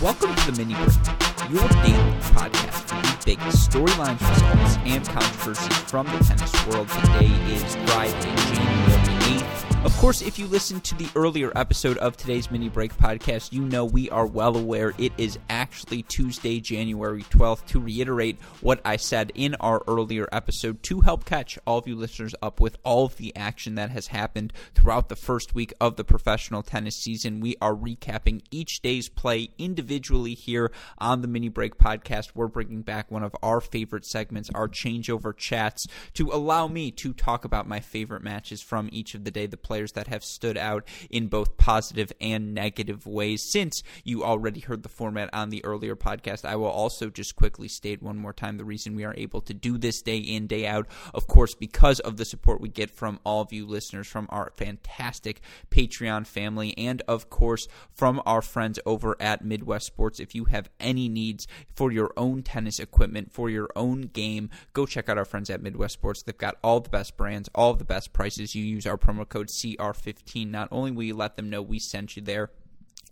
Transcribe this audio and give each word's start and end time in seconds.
Welcome 0.00 0.32
to 0.32 0.52
the 0.52 0.56
Mini 0.56 0.74
Break, 0.74 1.50
your 1.50 1.68
daily 1.82 2.12
podcast 2.30 2.86
for 2.86 2.94
the 2.94 3.22
biggest 3.26 3.68
storylines, 3.68 4.20
results, 4.30 4.76
and 4.84 5.04
controversy 5.08 5.70
from 5.88 6.06
the 6.06 6.18
tennis 6.24 6.66
world. 6.68 6.88
Today 6.88 7.26
is 7.52 7.74
Friday, 7.90 8.36
January 8.54 9.42
8th. 9.42 9.57
Of 9.84 9.96
course, 9.98 10.22
if 10.22 10.40
you 10.40 10.48
listened 10.48 10.82
to 10.84 10.96
the 10.96 11.08
earlier 11.14 11.52
episode 11.54 11.98
of 11.98 12.16
today's 12.16 12.50
Mini 12.50 12.68
Break 12.68 12.92
podcast, 12.96 13.52
you 13.52 13.62
know 13.62 13.84
we 13.84 14.10
are 14.10 14.26
well 14.26 14.56
aware 14.56 14.92
it 14.98 15.12
is 15.16 15.38
actually 15.48 16.02
Tuesday, 16.02 16.58
January 16.58 17.22
12th. 17.22 17.64
To 17.66 17.80
reiterate 17.80 18.40
what 18.60 18.80
I 18.84 18.96
said 18.96 19.30
in 19.36 19.54
our 19.60 19.84
earlier 19.86 20.28
episode, 20.32 20.82
to 20.82 21.02
help 21.02 21.24
catch 21.24 21.60
all 21.64 21.78
of 21.78 21.86
you 21.86 21.94
listeners 21.94 22.34
up 22.42 22.58
with 22.58 22.76
all 22.82 23.06
of 23.06 23.18
the 23.18 23.34
action 23.36 23.76
that 23.76 23.90
has 23.90 24.08
happened 24.08 24.52
throughout 24.74 25.08
the 25.08 25.16
first 25.16 25.54
week 25.54 25.72
of 25.80 25.94
the 25.94 26.04
professional 26.04 26.64
tennis 26.64 26.96
season, 26.96 27.38
we 27.38 27.54
are 27.62 27.74
recapping 27.74 28.42
each 28.50 28.82
day's 28.82 29.08
play 29.08 29.50
individually 29.58 30.34
here 30.34 30.72
on 30.98 31.22
the 31.22 31.28
Mini 31.28 31.48
Break 31.48 31.78
podcast. 31.78 32.32
We're 32.34 32.48
bringing 32.48 32.82
back 32.82 33.12
one 33.12 33.22
of 33.22 33.34
our 33.44 33.60
favorite 33.60 34.04
segments, 34.04 34.50
our 34.56 34.66
changeover 34.66 35.36
chats, 35.36 35.86
to 36.14 36.30
allow 36.32 36.66
me 36.66 36.90
to 36.90 37.12
talk 37.12 37.44
about 37.44 37.68
my 37.68 37.78
favorite 37.78 38.24
matches 38.24 38.60
from 38.60 38.88
each 38.90 39.14
of 39.14 39.22
the 39.22 39.30
day. 39.30 39.46
The 39.46 39.67
players 39.68 39.92
that 39.92 40.08
have 40.08 40.24
stood 40.24 40.56
out 40.56 40.88
in 41.10 41.28
both 41.28 41.58
positive 41.58 42.10
and 42.22 42.54
negative 42.54 43.06
ways. 43.06 43.42
Since 43.42 43.82
you 44.02 44.24
already 44.24 44.60
heard 44.60 44.82
the 44.82 44.88
format 44.88 45.28
on 45.34 45.50
the 45.50 45.62
earlier 45.62 45.94
podcast, 45.94 46.46
I 46.46 46.56
will 46.56 46.66
also 46.66 47.10
just 47.10 47.36
quickly 47.36 47.68
state 47.68 48.02
one 48.02 48.16
more 48.16 48.32
time 48.32 48.56
the 48.56 48.64
reason 48.64 48.96
we 48.96 49.04
are 49.04 49.14
able 49.16 49.42
to 49.42 49.52
do 49.52 49.76
this 49.76 50.00
day 50.00 50.16
in, 50.16 50.46
day 50.46 50.66
out, 50.66 50.86
of 51.12 51.26
course, 51.26 51.54
because 51.54 52.00
of 52.00 52.16
the 52.16 52.24
support 52.24 52.62
we 52.62 52.70
get 52.70 52.90
from 52.90 53.20
all 53.24 53.42
of 53.42 53.52
you 53.52 53.66
listeners, 53.66 54.06
from 54.06 54.26
our 54.30 54.52
fantastic 54.56 55.42
Patreon 55.70 56.26
family, 56.26 56.76
and 56.78 57.02
of 57.06 57.28
course, 57.28 57.68
from 57.92 58.22
our 58.24 58.40
friends 58.40 58.78
over 58.86 59.16
at 59.20 59.44
Midwest 59.44 59.86
Sports. 59.86 60.18
If 60.18 60.34
you 60.34 60.46
have 60.46 60.70
any 60.80 61.10
needs 61.10 61.46
for 61.76 61.92
your 61.92 62.12
own 62.16 62.42
tennis 62.42 62.80
equipment, 62.80 63.32
for 63.32 63.50
your 63.50 63.68
own 63.76 64.02
game, 64.02 64.48
go 64.72 64.86
check 64.86 65.10
out 65.10 65.18
our 65.18 65.26
friends 65.26 65.50
at 65.50 65.62
Midwest 65.62 65.92
Sports. 65.92 66.22
They've 66.22 66.36
got 66.38 66.56
all 66.64 66.80
the 66.80 66.88
best 66.88 67.18
brands, 67.18 67.50
all 67.54 67.74
the 67.74 67.84
best 67.84 68.14
prices. 68.14 68.54
You 68.54 68.64
use 68.64 68.86
our 68.86 68.96
promo 68.96 69.28
code 69.28 69.50
CR15. 69.62 70.50
Not 70.50 70.68
only 70.70 70.90
will 70.90 71.04
you 71.04 71.14
let 71.14 71.36
them 71.36 71.50
know 71.50 71.62
we 71.62 71.78
sent 71.78 72.16
you 72.16 72.22
there, 72.22 72.50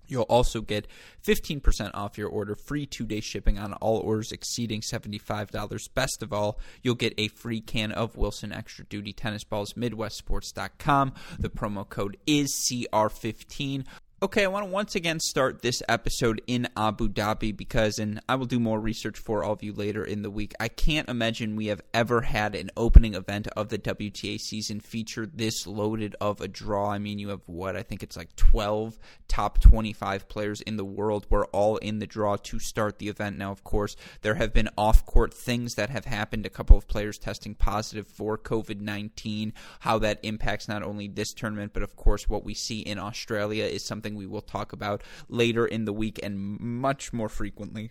You'll 0.09 0.23
also 0.25 0.61
get 0.61 0.87
15% 1.27 1.91
off 1.95 2.19
your 2.19 2.29
order, 2.29 2.55
free 2.55 2.87
two 2.87 3.07
day 3.07 3.21
shipping 3.21 3.59
on 3.59 3.73
all 3.75 3.99
orders 3.99 4.33
exceeding 4.33 4.81
$75. 4.81 5.95
Best 5.95 6.23
of 6.23 6.33
all, 6.33 6.59
you'll 6.83 6.95
get 6.95 7.15
a 7.19 7.29
free 7.29 7.61
can 7.61 7.93
of 7.93 8.17
Wilson 8.17 8.53
Extra 8.53 8.85
Duty 8.85 9.13
Tennis 9.13 9.45
Balls, 9.45 9.73
MidwestSports.com. 9.75 11.15
The 11.39 11.51
promo 11.51 11.89
code 11.89 12.17
is 12.27 12.53
CR15. 12.71 13.85
Okay, 14.23 14.45
I 14.45 14.49
want 14.49 14.65
to 14.65 14.73
once 14.73 14.95
again 14.95 15.21
start 15.21 15.61
this 15.61 15.83
episode 15.91 16.41
in 16.47 16.69
Abu 16.75 17.07
Dhabi 17.07 17.55
because, 17.55 17.99
and 17.99 18.19
I 18.27 18.37
will 18.37 18.47
do 18.47 18.59
more 18.59 18.81
research 18.81 19.19
for 19.19 19.45
all 19.45 19.53
of 19.53 19.63
you 19.63 19.75
later 19.75 20.03
in 20.03 20.23
the 20.23 20.31
week. 20.31 20.55
I 20.59 20.69
can't 20.69 21.11
imagine 21.11 21.55
we 21.55 21.67
have 21.67 21.83
ever 21.93 22.23
had 22.23 22.55
an 22.55 22.71
opening 22.79 23.13
event 23.13 23.47
of 23.49 23.69
the 23.69 23.77
WTA 23.77 24.41
season 24.41 24.81
feature 24.81 25.27
this 25.27 25.67
loaded 25.67 26.17
of 26.19 26.41
a 26.41 26.49
draw. 26.49 26.93
I 26.93 26.99
mean, 26.99 27.19
you 27.19 27.29
have 27.29 27.47
what? 27.47 27.77
I 27.77 27.83
think 27.83 28.03
it's 28.03 28.17
like 28.17 28.35
12 28.37 28.99
top 29.29 29.61
25 29.61 30.31
players 30.31 30.63
in 30.63 30.79
the 30.79 30.85
world 30.85 31.27
were 31.29 31.45
all 31.49 31.77
in 31.77 31.99
the 31.99 32.07
draw 32.07 32.37
to 32.37 32.59
start 32.59 32.99
the 32.99 33.11
event. 33.11 33.37
Now, 33.37 33.53
of 33.53 33.65
course, 33.65 33.97
there 34.23 34.37
have 34.37 34.55
been 34.55 34.71
off 34.79 35.05
court 35.05 35.35
things 35.35 35.75
that 35.75 35.91
have 35.91 36.07
happened, 36.07 36.47
a 36.47 36.51
couple 36.51 36.79
of 36.79 36.89
players 36.89 37.19
testing 37.19 37.55
positive 37.55 38.07
for 38.07 38.39
COVID 38.39 38.81
19, 38.81 39.53
how 39.81 39.99
that 39.99 40.21
impacts 40.23 40.69
not 40.69 40.83
only 40.83 41.07
this 41.07 41.35
tournament, 41.35 41.75
but 41.75 41.83
of 41.83 41.97
course, 41.97 42.31
what 42.31 42.47
we 42.47 42.55
see 42.55 42.81
in 42.81 42.99
Australia 42.99 43.65
is 43.65 43.85
something 43.85 44.06
we 44.15 44.27
will 44.27 44.43
talk 44.43 44.73
about 44.73 45.03
later 45.29 45.67
in 45.67 45.85
the 45.85 45.93
week 45.93 46.21
and 46.23 46.61
much 46.61 47.13
more 47.13 47.29
frequently 47.29 47.91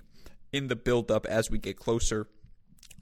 in 0.54 0.68
the 0.68 0.76
build 0.76 1.12
up 1.12 1.26
as 1.26 1.50
we 1.50 1.58
get 1.58 1.78
closer 1.78 2.28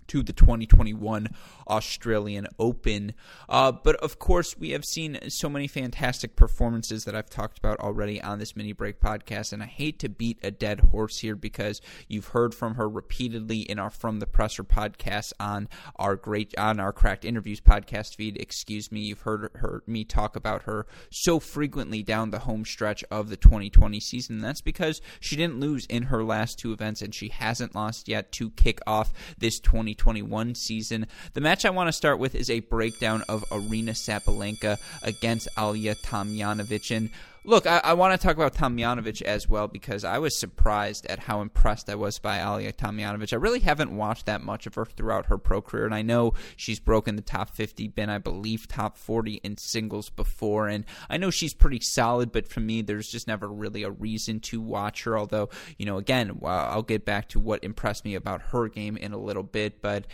to 0.08 0.24
the 0.24 0.34
2021 0.34 1.30
Australian 1.68 2.48
Open. 2.60 3.14
Uh, 3.50 3.72
but 3.72 3.96
of 3.98 4.20
course, 4.20 4.58
we 4.58 4.72
have 4.72 4.86
seen 4.86 5.20
so 5.30 5.50
many 5.50 5.68
fantastic 5.68 6.36
performances 6.36 7.06
that 7.06 7.16
I've 7.16 7.30
talked 7.30 7.58
about 7.58 7.80
already 7.80 8.22
on 8.22 8.40
this 8.40 8.56
mini 8.56 8.74
break 8.74 9.00
podcast, 9.00 9.54
and 9.54 9.64
I 9.64 9.68
hate 9.68 10.00
to 10.00 10.10
beat 10.10 10.40
a 10.44 10.52
dead 10.52 10.80
horse 10.80 11.20
here 11.20 11.36
because 11.36 11.82
you've 12.08 12.28
heard 12.28 12.54
from 12.54 12.76
her 12.76 12.90
repeatedly 12.90 13.62
in 13.62 13.80
our 13.80 13.90
From 13.90 14.20
the 14.20 14.28
Presser 14.28 14.64
podcast 14.64 15.34
on 15.40 15.70
our 15.96 16.16
great 16.16 16.58
on 16.58 16.80
our 16.80 16.94
Cracked 16.94 17.26
Interviews 17.26 17.62
podcast 17.62 18.16
feed. 18.16 18.38
Excuse 18.38 18.92
me, 18.92 19.02
you've 19.02 19.22
heard 19.22 19.50
her 19.56 19.84
me 19.88 20.04
talk 20.04 20.36
about 20.36 20.64
her 20.64 20.86
so 21.10 21.40
frequently 21.40 22.04
down 22.04 22.32
the 22.32 22.40
home 22.40 22.66
stretch 22.66 23.04
of 23.12 23.30
the 23.30 23.38
2020 23.38 24.00
season. 24.00 24.40
That's 24.40 24.62
because 24.62 25.02
she 25.20 25.36
didn't 25.36 25.60
lose 25.60 25.86
in 25.86 26.04
her 26.04 26.24
last 26.24 26.60
two 26.60 26.74
events, 26.74 27.02
and 27.02 27.14
she 27.14 27.30
hasn't 27.30 27.76
lost 27.76 28.08
yet 28.08 28.32
to 28.34 28.50
kick 28.52 28.80
off 28.88 29.14
this 29.38 29.60
2020 29.60 29.93
2021 29.94 30.56
season. 30.56 31.08
The 31.34 31.42
match 31.42 31.66
I 31.66 31.70
want 31.70 31.88
to 31.88 31.94
start 31.94 32.20
with 32.20 32.36
is 32.36 32.50
a 32.50 32.62
breakdown 32.62 33.24
of 33.30 33.44
Aryna 33.50 33.92
Sabalenka 33.92 34.78
against 35.02 35.48
Ajla 35.58 35.96
Tomljanovic. 36.02 37.10
Look, 37.46 37.68
I, 37.68 37.82
I 37.84 37.94
want 37.94 38.20
to 38.20 38.26
talk 38.26 38.38
about 38.38 38.54
Tomljanovic 38.54 39.22
as 39.22 39.50
well 39.50 39.68
because 39.68 40.06
I 40.06 40.18
was 40.18 40.40
surprised 40.40 41.06
at 41.08 41.20
how 41.20 41.42
impressed 41.42 41.90
I 41.90 41.96
was 41.96 42.18
by 42.18 42.38
Ajla 42.38 42.74
Tomljanovic. 42.74 43.34
I 43.34 43.36
really 43.36 43.60
haven't 43.60 43.94
watched 43.94 44.28
that 44.28 44.42
much 44.42 44.66
of 44.66 44.76
her 44.76 44.86
throughout 44.86 45.26
her 45.26 45.38
pro 45.38 45.62
career, 45.62 45.84
and 45.84 45.94
I 45.94 46.04
know 46.04 46.32
she's 46.56 46.80
broken 46.80 47.18
the 47.18 47.22
top 47.22 47.50
50, 47.50 47.90
been, 47.90 48.10
I 48.10 48.18
believe, 48.18 48.70
top 48.70 48.98
40 48.98 49.42
in 49.44 49.58
singles 49.58 50.10
before, 50.10 50.70
and 50.70 50.86
I 51.10 51.18
know 51.18 51.32
she's 51.32 51.54
pretty 51.54 51.82
solid, 51.82 52.32
but 52.32 52.48
for 52.48 52.62
me, 52.62 52.82
there's 52.82 53.10
just 53.10 53.28
never 53.28 53.50
really 53.50 53.84
a 53.84 53.92
reason 53.92 54.40
to 54.42 54.62
watch 54.62 55.04
her. 55.04 55.18
Although, 55.18 55.50
you 55.78 55.86
know, 55.86 55.98
again, 55.98 56.40
I'll 56.46 56.82
get 56.82 57.04
back 57.04 57.28
to 57.30 57.42
what 57.42 57.62
impressed 57.62 58.06
me 58.06 58.16
about 58.16 58.42
her 58.54 58.70
game 58.70 58.96
in 58.96 59.12
a 59.12 59.18
little 59.18 59.44
bit, 59.44 59.82
but 59.82 60.08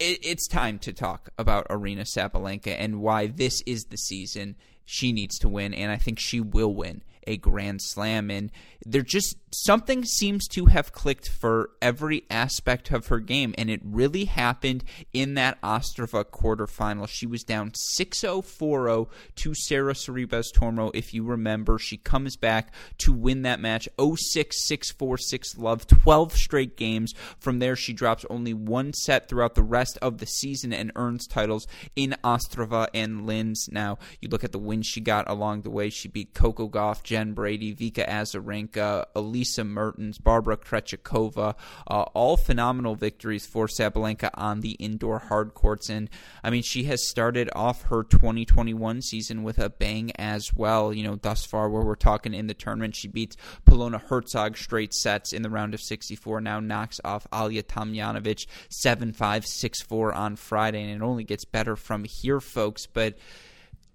it's 0.00 0.48
time 0.48 0.80
to 0.80 0.92
talk 0.92 1.28
about 1.38 1.68
Aryna 1.68 2.06
Sabalenka 2.06 2.74
and 2.76 3.00
why 3.00 3.28
this 3.28 3.62
is 3.66 3.84
the 3.84 3.96
season 3.96 4.56
she 4.90 5.12
needs 5.12 5.38
to 5.38 5.50
win, 5.50 5.74
and 5.74 5.92
I 5.92 5.98
think 5.98 6.18
she 6.18 6.40
will 6.40 6.74
win 6.74 7.02
a 7.28 7.36
Grand 7.36 7.80
Slam. 7.82 8.30
And 8.30 8.50
there 8.84 9.02
just 9.02 9.36
something 9.52 10.04
seems 10.04 10.48
to 10.48 10.66
have 10.66 10.92
clicked 10.92 11.28
for 11.28 11.70
every 11.80 12.24
aspect 12.30 12.90
of 12.90 13.08
her 13.08 13.20
game, 13.20 13.54
and 13.58 13.70
it 13.70 13.80
really 13.84 14.24
happened 14.24 14.82
in 15.12 15.34
that 15.34 15.60
Ostrava 15.62 16.24
quarterfinal. 16.24 17.08
She 17.08 17.26
was 17.26 17.44
down 17.44 17.72
6 17.74 18.18
0 18.18 18.42
4 18.42 18.86
0 18.86 19.08
to 19.36 19.54
Sara 19.54 19.92
Sorribes 19.92 20.52
Tormo. 20.54 20.90
If 20.94 21.12
you 21.12 21.24
remember, 21.24 21.78
she 21.78 21.98
comes 21.98 22.36
back 22.36 22.72
to 22.98 23.12
win 23.12 23.42
that 23.42 23.60
match 23.60 23.88
0 24.00 24.16
6 24.16 24.66
6 24.66 24.92
4 24.92 25.18
6 25.18 25.58
love, 25.58 25.86
12 25.86 26.32
straight 26.32 26.76
games. 26.76 27.12
From 27.38 27.58
there, 27.58 27.76
she 27.76 27.92
drops 27.92 28.24
only 28.30 28.54
one 28.54 28.92
set 28.94 29.28
throughout 29.28 29.54
the 29.54 29.62
rest 29.62 29.98
of 30.00 30.18
the 30.18 30.26
season 30.26 30.72
and 30.72 30.92
earns 30.96 31.26
titles 31.26 31.66
in 31.94 32.16
Ostrava 32.24 32.88
and 32.94 33.26
Linz. 33.26 33.68
Now, 33.70 33.98
you 34.20 34.28
look 34.28 34.44
at 34.44 34.52
the 34.52 34.58
wins 34.58 34.86
she 34.86 35.00
got 35.00 35.28
along 35.28 35.62
the 35.62 35.70
way. 35.70 35.90
She 35.90 36.08
beat 36.08 36.32
Coco 36.32 36.68
Gauff, 36.68 37.02
Jen 37.02 37.17
Brady, 37.34 37.74
Vika 37.74 38.08
Azarenka, 38.08 39.04
Elise 39.14 39.58
Mertens, 39.58 40.18
Barbara 40.18 40.56
Krejcikova, 40.56 41.54
uh, 41.86 42.02
all 42.14 42.36
phenomenal 42.36 42.94
victories 42.94 43.46
for 43.46 43.66
Sabalenka 43.66 44.30
on 44.34 44.60
the 44.60 44.72
indoor 44.72 45.18
hard 45.18 45.54
courts. 45.54 45.88
And 45.88 46.08
I 46.42 46.50
mean, 46.50 46.62
she 46.62 46.84
has 46.84 47.06
started 47.08 47.50
off 47.54 47.82
her 47.82 48.02
2021 48.02 49.02
season 49.02 49.42
with 49.42 49.58
a 49.58 49.70
bang 49.70 50.12
as 50.16 50.52
well. 50.54 50.92
You 50.92 51.04
know, 51.04 51.16
thus 51.16 51.44
far, 51.44 51.68
where 51.68 51.84
we're 51.84 51.94
talking 51.94 52.34
in 52.34 52.46
the 52.46 52.54
tournament, 52.54 52.96
she 52.96 53.08
beats 53.08 53.36
Polona 53.66 54.02
Hercog 54.02 54.56
straight 54.56 54.94
sets 54.94 55.32
in 55.32 55.42
the 55.42 55.50
round 55.50 55.74
of 55.74 55.80
64. 55.80 56.40
Now 56.40 56.60
knocks 56.60 57.00
off 57.04 57.26
Ajla 57.32 57.64
Tomljanovic 57.64 58.46
7 58.70 59.12
5 59.12 59.46
6 59.46 59.82
4 59.82 60.14
on 60.14 60.36
Friday. 60.36 60.82
And 60.82 61.02
it 61.02 61.04
only 61.04 61.24
gets 61.24 61.44
better 61.44 61.76
from 61.76 62.04
here, 62.04 62.40
folks. 62.40 62.86
But 62.86 63.18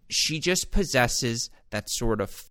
she 0.09 0.39
just 0.39 0.71
possesses 0.71 1.49
that 1.71 1.89
sort 1.89 2.21
of 2.21 2.43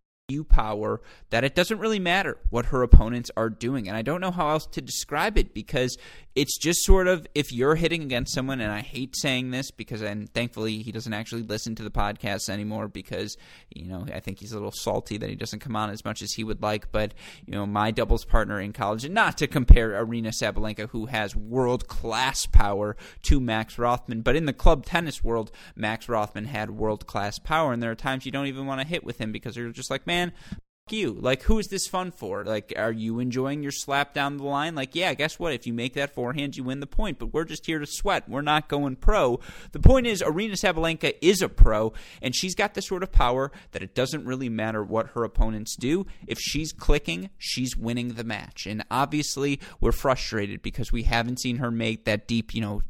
power 0.45 1.01
that 1.31 1.45
it 1.45 1.55
doesn't 1.55 1.79
really 1.79 1.99
matter 1.99 2.39
what 2.51 2.67
her 2.67 2.83
opponents 2.83 3.31
are 3.37 3.51
doing. 3.51 3.89
And 3.89 3.97
I 3.97 4.03
don't 4.03 4.21
know 4.21 4.31
how 4.31 4.51
else 4.51 4.67
to 4.67 4.81
describe 4.81 5.39
it 5.39 5.55
because 5.55 5.97
it's 6.35 6.59
just 6.59 6.83
sort 6.85 7.09
of 7.09 7.27
if 7.35 7.53
you're 7.53 7.75
hitting 7.75 8.03
against 8.03 8.35
someone, 8.35 8.61
and 8.61 8.73
I 8.73 8.81
hate 8.81 9.17
saying 9.17 9.51
this 9.51 9.71
because, 9.71 10.01
and 10.01 10.33
thankfully 10.33 10.83
he 10.83 10.91
doesn't 10.91 11.13
actually 11.13 11.43
listen 11.43 11.75
to 11.75 11.83
the 11.83 11.91
podcast 11.91 12.49
anymore 12.49 12.89
because, 12.89 13.37
you 13.75 13.85
know, 13.85 14.07
I 14.13 14.21
think 14.21 14.39
he's 14.39 14.53
a 14.53 14.57
little 14.57 14.73
salty 14.73 15.19
that 15.19 15.29
he 15.29 15.37
doesn't 15.37 15.61
come 15.61 15.77
on 15.77 15.91
as 15.91 16.05
much 16.05 16.23
as 16.23 16.33
he 16.33 16.45
would 16.45 16.63
like. 16.63 16.91
But, 16.93 17.13
you 17.45 17.53
know, 17.53 17.67
my 17.67 17.91
doubles 17.91 18.25
partner 18.25 18.61
in 18.61 18.73
college, 18.73 19.05
and 19.05 19.15
not 19.15 19.37
to 19.39 19.47
compare 19.47 19.91
Aryna 19.91 20.29
Sabalenka, 20.29 20.89
who 20.91 21.07
has 21.07 21.37
world 21.37 21.89
class 21.89 22.47
power, 22.47 22.97
to 23.23 23.41
Max 23.41 23.79
Rothman, 23.79 24.23
but 24.23 24.37
in 24.37 24.47
the 24.47 24.53
club 24.53 24.87
tennis 24.87 25.25
world, 25.25 25.51
Max 25.75 26.09
Rothman 26.09 26.47
had 26.47 26.71
world 26.71 27.07
class 27.07 27.39
power, 27.39 27.73
and 27.73 27.83
there 27.83 27.91
are 27.91 27.97
times 27.97 28.25
you 28.25 28.33
don't 28.33 28.47
even 28.47 28.67
want 28.67 28.81
to 28.81 28.87
hit 28.87 29.03
with 29.03 29.19
him 29.19 29.33
because 29.33 29.57
you're 29.57 29.71
just 29.71 29.91
like, 29.91 30.07
man, 30.07 30.22
fuck 30.31 30.93
you. 30.93 31.13
Like, 31.13 31.43
who 31.43 31.59
is 31.59 31.69
this 31.69 31.87
fun 31.87 32.11
for? 32.11 32.45
Like, 32.45 32.73
are 32.77 32.93
you 32.93 33.19
enjoying 33.19 33.63
your 33.63 33.73
slap 33.73 34.15
down 34.15 34.37
the 34.37 34.45
line? 34.45 34.75
Like, 34.75 34.95
yeah, 34.95 35.15
guess 35.15 35.39
what? 35.39 35.53
If 35.53 35.67
you 35.67 35.73
make 35.73 35.95
that 35.95 36.15
forehand, 36.15 36.57
you 36.57 36.65
win 36.65 36.81
the 36.81 36.87
point. 36.87 37.19
But 37.19 37.33
we're 37.33 37.45
just 37.45 37.67
here 37.67 37.79
to 37.79 37.87
sweat. 37.87 38.29
We're 38.29 38.43
not 38.43 38.69
going 38.69 38.97
pro. 38.97 39.41
The 39.73 39.81
point 39.81 40.07
is, 40.07 40.23
Aryna 40.23 40.53
Sabalenka 40.53 41.15
is 41.21 41.43
a 41.43 41.49
pro, 41.49 41.93
and 42.21 42.35
she's 42.35 42.55
got 42.55 42.75
the 42.75 42.83
sort 42.83 43.03
of 43.03 43.13
power 43.13 43.53
that 43.73 43.83
it 43.83 43.95
doesn't 43.95 44.25
really 44.25 44.49
matter 44.49 44.83
what 44.83 45.09
her 45.09 45.25
opponents 45.25 45.77
do. 45.77 46.07
If 46.27 46.39
she's 46.39 46.73
clicking, 46.73 47.31
she's 47.39 47.77
winning 47.77 48.15
the 48.15 48.25
match. 48.25 48.67
And 48.67 48.85
obviously, 48.91 49.61
we're 49.81 49.93
frustrated 49.93 50.63
because 50.63 50.93
we 50.93 51.05
haven't 51.05 51.41
seen 51.41 51.57
her 51.57 51.71
make 51.71 52.05
that 52.05 52.27
deep, 52.27 52.55
you 52.55 52.61
know, 52.61 52.83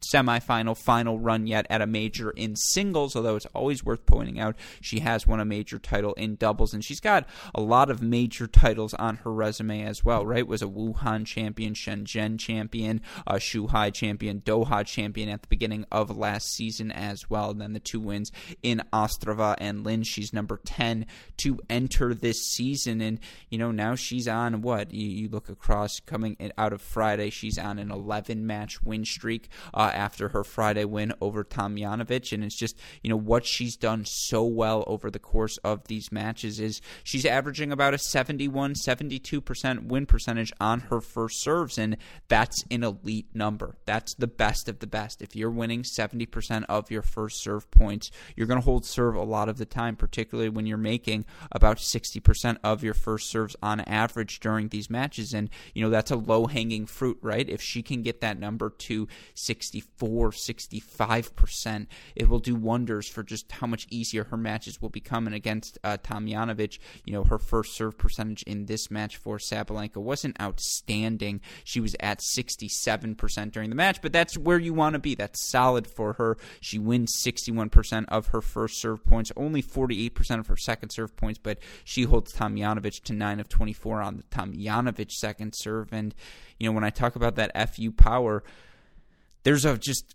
semifinal 0.00 0.76
final 0.76 1.18
run 1.18 1.46
yet 1.46 1.66
at 1.68 1.82
a 1.82 1.86
major 1.86 2.30
in 2.30 2.54
singles 2.56 3.16
although 3.16 3.36
it's 3.36 3.46
always 3.46 3.84
worth 3.84 4.04
pointing 4.06 4.38
out 4.38 4.56
she 4.80 5.00
has 5.00 5.26
won 5.26 5.40
a 5.40 5.44
major 5.44 5.78
title 5.78 6.12
in 6.14 6.36
doubles 6.36 6.72
and 6.72 6.84
she's 6.84 7.00
got 7.00 7.26
a 7.54 7.60
lot 7.60 7.90
of 7.90 8.02
major 8.02 8.46
titles 8.46 8.94
on 8.94 9.16
her 9.16 9.32
resume 9.32 9.82
as 9.82 10.04
well 10.04 10.24
right? 10.24 10.46
Was 10.46 10.62
a 10.62 10.66
wuhan 10.66 11.26
champion 11.26 11.74
shenzhen 11.74 12.38
champion 12.38 13.00
a 13.26 13.34
Zhuhai 13.34 13.92
champion 13.92 14.40
doha 14.40 14.84
champion 14.84 15.28
at 15.28 15.42
the 15.42 15.48
beginning 15.48 15.84
of 15.90 16.16
last 16.16 16.52
season 16.52 16.90
as 16.90 17.28
well. 17.30 17.50
And 17.50 17.60
then 17.60 17.72
the 17.72 17.80
two 17.80 18.00
wins 18.00 18.30
in 18.62 18.82
ostrava 18.92 19.54
and 19.58 19.84
linz 19.84 20.06
she's 20.06 20.32
number 20.32 20.60
10 20.64 21.06
to 21.38 21.58
enter 21.70 22.14
this 22.14 22.42
season 22.42 23.00
and 23.00 23.20
you 23.48 23.58
know 23.58 23.70
now 23.70 23.94
she's 23.94 24.28
on 24.28 24.62
what? 24.62 24.92
You, 24.92 25.08
you 25.08 25.28
look 25.28 25.48
across 25.48 26.00
coming 26.00 26.36
out 26.56 26.72
of 26.72 26.80
friday 26.80 27.30
she's 27.30 27.58
on 27.58 27.78
an 27.78 27.90
11 27.90 28.46
match 28.46 28.82
win 28.82 29.04
streak 29.04 29.48
uh, 29.74 29.87
uh, 29.88 29.92
after 29.92 30.28
her 30.28 30.44
Friday 30.44 30.84
win 30.84 31.12
over 31.20 31.42
Tomljanovic. 31.44 32.32
And 32.32 32.44
it's 32.44 32.56
just, 32.56 32.78
you 33.02 33.10
know, 33.10 33.16
what 33.16 33.46
she's 33.46 33.76
done 33.76 34.04
so 34.04 34.44
well 34.44 34.84
over 34.86 35.10
the 35.10 35.18
course 35.18 35.56
of 35.58 35.86
these 35.88 36.12
matches 36.12 36.60
is 36.60 36.80
she's 37.02 37.24
averaging 37.24 37.72
about 37.72 37.94
a 37.94 37.98
71, 37.98 38.74
72% 38.74 39.86
win 39.86 40.06
percentage 40.06 40.52
on 40.60 40.80
her 40.80 41.00
first 41.00 41.42
serves. 41.42 41.78
And 41.78 41.96
that's 42.28 42.64
an 42.70 42.84
elite 42.84 43.28
number. 43.34 43.76
That's 43.86 44.14
the 44.14 44.26
best 44.26 44.68
of 44.68 44.80
the 44.80 44.86
best. 44.86 45.22
If 45.22 45.34
you're 45.34 45.50
winning 45.50 45.82
70% 45.82 46.64
of 46.68 46.90
your 46.90 47.02
first 47.02 47.42
serve 47.42 47.70
points, 47.70 48.10
you're 48.36 48.46
going 48.46 48.60
to 48.60 48.64
hold 48.64 48.84
serve 48.84 49.14
a 49.14 49.22
lot 49.22 49.48
of 49.48 49.58
the 49.58 49.66
time, 49.66 49.96
particularly 49.96 50.50
when 50.50 50.66
you're 50.66 50.76
making 50.76 51.24
about 51.50 51.78
60% 51.78 52.58
of 52.62 52.84
your 52.84 52.94
first 52.94 53.30
serves 53.30 53.56
on 53.62 53.80
average 53.80 54.40
during 54.40 54.68
these 54.68 54.90
matches. 54.90 55.32
And, 55.32 55.48
you 55.74 55.82
know, 55.82 55.90
that's 55.90 56.10
a 56.10 56.16
low 56.16 56.46
hanging 56.46 56.86
fruit, 56.86 57.18
right? 57.22 57.48
If 57.48 57.62
she 57.62 57.82
can 57.82 58.02
get 58.02 58.20
that 58.20 58.38
number 58.38 58.70
to 58.70 59.08
60, 59.34 59.77
64, 59.78 60.30
65%. 60.30 61.86
It 62.16 62.28
will 62.28 62.38
do 62.38 62.54
wonders 62.54 63.08
for 63.08 63.22
just 63.22 63.50
how 63.52 63.66
much 63.66 63.86
easier 63.90 64.24
her 64.24 64.36
matches 64.36 64.80
will 64.80 64.88
become. 64.88 65.26
And 65.26 65.34
against 65.34 65.78
uh, 65.84 65.98
Tomljanovic, 65.98 66.78
you 67.04 67.12
know, 67.12 67.24
her 67.24 67.38
first 67.38 67.74
serve 67.74 67.96
percentage 67.98 68.42
in 68.44 68.66
this 68.66 68.90
match 68.90 69.16
for 69.16 69.38
Sabalenka 69.38 69.96
wasn't 69.96 70.40
outstanding. 70.40 71.40
She 71.64 71.80
was 71.80 71.94
at 72.00 72.20
67% 72.20 73.52
during 73.52 73.70
the 73.70 73.76
match, 73.76 74.02
but 74.02 74.12
that's 74.12 74.36
where 74.36 74.58
you 74.58 74.74
want 74.74 74.94
to 74.94 74.98
be. 74.98 75.14
That's 75.14 75.50
solid 75.50 75.86
for 75.86 76.14
her. 76.14 76.36
She 76.60 76.78
wins 76.78 77.22
61% 77.24 78.06
of 78.08 78.28
her 78.28 78.40
first 78.40 78.80
serve 78.80 79.04
points, 79.04 79.32
only 79.36 79.62
48% 79.62 80.38
of 80.38 80.46
her 80.48 80.56
second 80.56 80.90
serve 80.90 81.16
points, 81.16 81.38
but 81.42 81.58
she 81.84 82.02
holds 82.02 82.32
Tomljanovic 82.32 83.02
to 83.04 83.12
9 83.12 83.40
of 83.40 83.48
24 83.48 84.02
on 84.02 84.16
the 84.16 84.22
Tomljanovic 84.24 85.10
second 85.12 85.54
serve. 85.54 85.92
And, 85.92 86.14
you 86.58 86.68
know, 86.68 86.72
when 86.72 86.84
I 86.84 86.90
talk 86.90 87.16
about 87.16 87.36
that 87.36 87.74
FU 87.74 87.92
power, 87.92 88.42
there's 89.48 89.64
a 89.64 89.78
just 89.78 90.14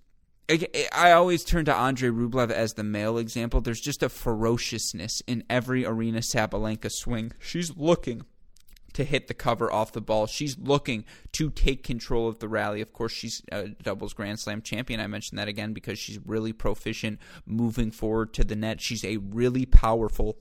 I 0.93 1.13
always 1.13 1.43
turn 1.43 1.65
to 1.65 1.73
Andre 1.73 2.09
Rublev 2.09 2.51
as 2.51 2.75
the 2.75 2.83
male 2.83 3.17
example. 3.17 3.61
There's 3.61 3.81
just 3.81 4.03
a 4.03 4.09
ferociousness 4.09 5.23
in 5.25 5.43
every 5.49 5.83
Aryna 5.85 6.19
Sabalenka 6.19 6.91
swing. 6.91 7.31
She's 7.39 7.75
looking 7.75 8.27
to 8.93 9.03
hit 9.03 9.27
the 9.27 9.33
cover 9.33 9.73
off 9.73 9.91
the 9.91 10.01
ball. 10.01 10.27
She's 10.27 10.55
looking 10.59 11.03
to 11.31 11.49
take 11.49 11.83
control 11.83 12.27
of 12.27 12.37
the 12.37 12.47
rally. 12.47 12.79
Of 12.79 12.93
course, 12.93 13.11
she's 13.11 13.41
a 13.51 13.69
doubles 13.69 14.13
Grand 14.13 14.39
Slam 14.39 14.61
champion. 14.61 14.99
I 14.99 15.07
mentioned 15.07 15.39
that 15.39 15.47
again 15.47 15.73
because 15.73 15.97
she's 15.97 16.19
really 16.23 16.53
proficient 16.53 17.17
moving 17.47 17.89
forward 17.89 18.35
to 18.35 18.43
the 18.43 18.55
net. 18.55 18.81
She's 18.81 19.03
a 19.03 19.17
really 19.17 19.65
powerful 19.65 20.37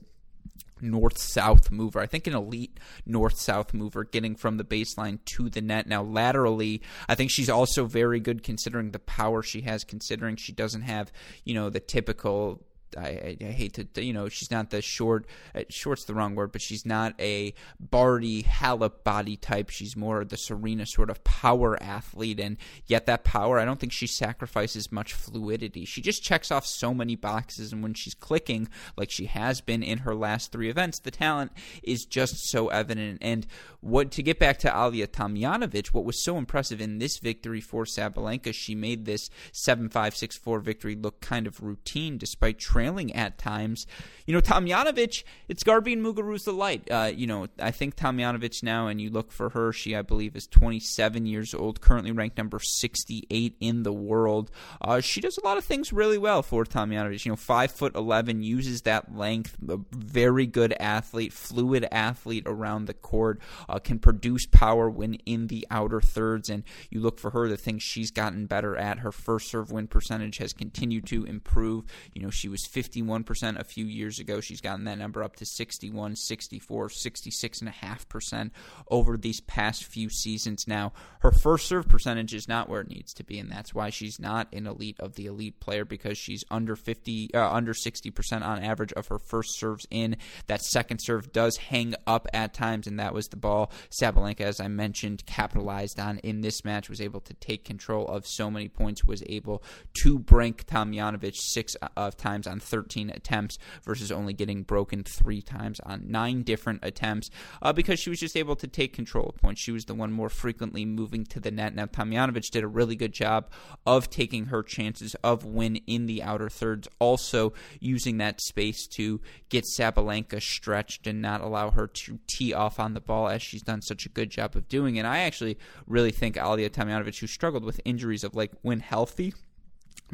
north 0.81 1.17
south 1.17 1.71
mover. 1.71 1.99
I 1.99 2.05
think 2.05 2.27
an 2.27 2.33
elite 2.33 2.79
north 3.05 3.39
south 3.39 3.73
mover 3.73 4.03
getting 4.03 4.35
from 4.35 4.57
the 4.57 4.63
baseline 4.63 5.19
to 5.25 5.49
the 5.49 5.61
net. 5.61 5.87
Now, 5.87 6.03
laterally, 6.03 6.81
I 7.07 7.15
think 7.15 7.31
she's 7.31 7.49
also 7.49 7.85
very 7.85 8.19
good 8.19 8.43
considering 8.43 8.91
the 8.91 8.99
power 8.99 9.41
she 9.41 9.61
has, 9.61 9.83
considering 9.83 10.35
she 10.35 10.51
doesn't 10.51 10.81
have, 10.81 11.11
you 11.43 11.53
know, 11.53 11.69
the 11.69 11.79
typical 11.79 12.63
I, 12.97 13.37
I, 13.39 13.43
hate 13.45 13.73
to, 13.73 14.03
you 14.03 14.13
know, 14.13 14.29
she's 14.29 14.51
not 14.51 14.69
the 14.69 14.81
short, 14.81 15.25
uh, 15.55 15.63
short's 15.69 16.05
the 16.05 16.13
wrong 16.13 16.35
word, 16.35 16.51
but 16.51 16.61
she's 16.61 16.85
not 16.85 17.13
a 17.19 17.53
Barty 17.79 18.43
Halep 18.43 19.03
body 19.03 19.35
type. 19.35 19.69
She's 19.69 19.95
more 19.95 20.23
the 20.23 20.37
Serena 20.37 20.85
sort 20.85 21.09
of 21.09 21.23
power 21.23 21.81
athlete, 21.81 22.39
and 22.39 22.57
yet 22.85 23.05
that 23.05 23.23
power, 23.23 23.59
I 23.59 23.65
don't 23.65 23.79
think 23.79 23.91
she 23.91 24.07
sacrifices 24.07 24.91
much 24.91 25.13
fluidity. 25.13 25.85
She 25.85 26.01
just 26.01 26.23
checks 26.23 26.51
off 26.51 26.65
so 26.65 26.93
many 26.93 27.15
boxes, 27.15 27.73
and 27.73 27.83
when 27.83 27.93
she's 27.93 28.13
clicking, 28.13 28.69
like 28.97 29.09
she 29.09 29.25
has 29.25 29.61
been 29.61 29.83
in 29.83 29.99
her 29.99 30.15
last 30.15 30.51
three 30.51 30.69
events, 30.69 30.99
the 30.99 31.11
talent 31.11 31.51
is 31.83 32.05
just 32.05 32.49
so 32.49 32.67
evident. 32.69 33.19
And 33.21 33.45
what 33.79 34.11
to 34.11 34.23
get 34.23 34.39
back 34.39 34.57
to 34.59 34.69
Ajla 34.69 35.07
Tomljanovic, 35.07 35.87
what 35.87 36.05
was 36.05 36.23
so 36.23 36.37
impressive 36.37 36.79
in 36.79 36.99
this 36.99 37.17
victory 37.17 37.61
for 37.61 37.85
Sabalenka, 37.85 38.53
she 38.53 38.75
made 38.75 39.05
this 39.05 39.29
7-5, 39.53 39.91
6-4 39.91 40.61
victory 40.61 40.95
look 40.95 41.21
kind 41.21 41.47
of 41.47 41.61
routine 41.61 42.17
despite 42.17 42.59
trailing 42.83 43.15
at 43.15 43.37
times. 43.37 43.87
You 44.25 44.33
know, 44.33 44.41
Tomljanovic, 44.41 45.23
it's 45.47 45.63
Garbine 45.63 46.01
Muguruza 46.01 46.55
light. 46.55 46.89
Uh, 46.89 47.11
you 47.13 47.27
know, 47.27 47.47
I 47.59 47.71
think 47.71 47.95
Tomljanovic 47.95 48.63
now, 48.63 48.87
and 48.87 48.99
you 48.99 49.09
look 49.09 49.31
for 49.31 49.49
her, 49.49 49.73
she, 49.73 49.95
I 49.95 50.01
believe, 50.01 50.35
is 50.35 50.47
27 50.47 51.25
years 51.25 51.53
old, 51.53 51.81
currently 51.81 52.11
ranked 52.11 52.37
number 52.37 52.59
68 52.59 53.55
in 53.59 53.83
the 53.83 53.91
world. 53.91 54.49
Uh, 54.81 55.01
she 55.01 55.21
does 55.21 55.37
a 55.37 55.45
lot 55.45 55.57
of 55.57 55.65
things 55.65 55.91
really 55.91 56.17
well 56.17 56.41
for 56.41 56.63
Tomljanovic. 56.63 57.25
You 57.25 57.33
know, 57.33 57.37
5 57.37 57.71
foot 57.71 57.95
11, 57.95 58.43
uses 58.43 58.81
that 58.83 59.15
length, 59.15 59.57
a 59.67 59.79
very 59.91 60.45
good 60.45 60.73
athlete, 60.79 61.33
fluid 61.33 61.85
athlete 61.91 62.43
around 62.45 62.85
the 62.85 62.93
court 62.93 63.41
uh, 63.67 63.79
can 63.79 63.99
produce 63.99 64.45
power 64.45 64.89
when 64.89 65.15
in 65.25 65.47
the 65.47 65.67
outer 65.69 66.01
thirds. 66.01 66.49
And 66.49 66.63
you 66.89 67.01
look 67.01 67.19
for 67.19 67.31
her, 67.31 67.47
the 67.47 67.57
things 67.57 67.83
she's 67.83 68.11
gotten 68.11 68.45
better 68.45 68.75
at. 68.77 68.99
Her 68.99 69.11
first 69.11 69.49
serve 69.49 69.71
win 69.71 69.87
percentage 69.87 70.37
has 70.37 70.53
continued 70.53 71.05
to 71.07 71.25
improve. 71.25 71.83
You 72.13 72.21
know, 72.21 72.29
she 72.29 72.47
was 72.47 72.65
51% 72.73 73.59
a 73.59 73.63
few 73.63 73.85
years 73.85 74.19
ago. 74.19 74.41
She's 74.41 74.61
gotten 74.61 74.85
that 74.85 74.97
number 74.97 75.23
up 75.23 75.35
to 75.37 75.45
61, 75.45 76.15
64, 76.15 76.89
66.5% 76.89 78.51
over 78.89 79.17
these 79.17 79.41
past 79.41 79.83
few 79.85 80.09
seasons 80.09 80.65
now. 80.67 80.93
Her 81.19 81.31
first 81.31 81.67
serve 81.67 81.87
percentage 81.87 82.33
is 82.33 82.47
not 82.47 82.69
where 82.69 82.81
it 82.81 82.89
needs 82.89 83.13
to 83.13 83.23
be, 83.23 83.39
and 83.39 83.51
that's 83.51 83.73
why 83.73 83.89
she's 83.89 84.19
not 84.19 84.53
an 84.53 84.67
elite 84.67 84.99
of 84.99 85.15
the 85.15 85.27
elite 85.27 85.59
player 85.59 85.85
because 85.85 86.17
she's 86.17 86.43
under 86.49 86.75
50, 86.75 87.33
uh, 87.33 87.51
under 87.51 87.73
60% 87.73 88.43
on 88.43 88.63
average 88.63 88.93
of 88.93 89.07
her 89.07 89.19
first 89.19 89.59
serves 89.59 89.85
in. 89.89 90.17
That 90.47 90.61
second 90.61 90.99
serve 90.99 91.31
does 91.31 91.57
hang 91.57 91.95
up 92.07 92.27
at 92.33 92.53
times, 92.53 92.87
and 92.87 92.99
that 92.99 93.13
was 93.13 93.27
the 93.27 93.37
ball 93.37 93.71
Sabalenka, 93.89 94.41
as 94.41 94.59
I 94.59 94.67
mentioned, 94.67 95.25
capitalized 95.25 95.99
on 95.99 96.17
in 96.19 96.41
this 96.41 96.65
match, 96.65 96.89
was 96.89 97.01
able 97.01 97.21
to 97.21 97.33
take 97.35 97.63
control 97.63 98.07
of 98.07 98.25
so 98.27 98.49
many 98.49 98.67
points, 98.67 99.03
was 99.03 99.23
able 99.27 99.63
to 100.01 100.19
break 100.19 100.65
Tomljanovic 100.65 101.35
six 101.35 101.75
of 101.95 102.17
times 102.17 102.47
on 102.47 102.59
13 102.63 103.09
attempts 103.09 103.57
versus 103.83 104.11
only 104.11 104.33
getting 104.33 104.63
broken 104.63 105.03
three 105.03 105.41
times 105.41 105.79
on 105.81 106.09
nine 106.09 106.43
different 106.43 106.79
attempts 106.83 107.29
uh, 107.61 107.73
because 107.73 107.99
she 107.99 108.09
was 108.09 108.19
just 108.19 108.37
able 108.37 108.55
to 108.55 108.67
take 108.67 108.93
control 108.93 109.27
of 109.29 109.35
points. 109.35 109.61
She 109.61 109.71
was 109.71 109.85
the 109.85 109.93
one 109.93 110.11
more 110.11 110.29
frequently 110.29 110.85
moving 110.85 111.25
to 111.25 111.39
the 111.39 111.51
net. 111.51 111.75
Now, 111.75 111.85
Tomljanovic 111.85 112.49
did 112.51 112.63
a 112.63 112.67
really 112.67 112.95
good 112.95 113.13
job 113.13 113.51
of 113.85 114.09
taking 114.09 114.45
her 114.45 114.63
chances 114.63 115.15
of 115.23 115.45
win 115.45 115.77
in 115.87 116.05
the 116.05 116.23
outer 116.23 116.49
thirds, 116.49 116.87
also 116.99 117.53
using 117.79 118.17
that 118.17 118.41
space 118.41 118.87
to 118.87 119.21
get 119.49 119.65
Sabalenka 119.77 120.41
stretched 120.41 121.07
and 121.07 121.21
not 121.21 121.41
allow 121.41 121.71
her 121.71 121.87
to 121.87 122.19
tee 122.27 122.53
off 122.53 122.79
on 122.79 122.93
the 122.93 123.01
ball 123.01 123.27
as 123.27 123.41
she's 123.41 123.61
done 123.61 123.81
such 123.81 124.05
a 124.05 124.09
good 124.09 124.29
job 124.29 124.55
of 124.55 124.67
doing. 124.67 124.97
And 124.97 125.07
I 125.07 125.19
actually 125.19 125.57
really 125.87 126.11
think 126.11 126.35
Ajla 126.35 126.69
Tomljanovic, 126.69 127.19
who 127.19 127.27
struggled 127.27 127.63
with 127.63 127.81
injuries 127.85 128.23
of 128.23 128.35
like 128.35 128.51
when 128.61 128.79
healthy, 128.79 129.33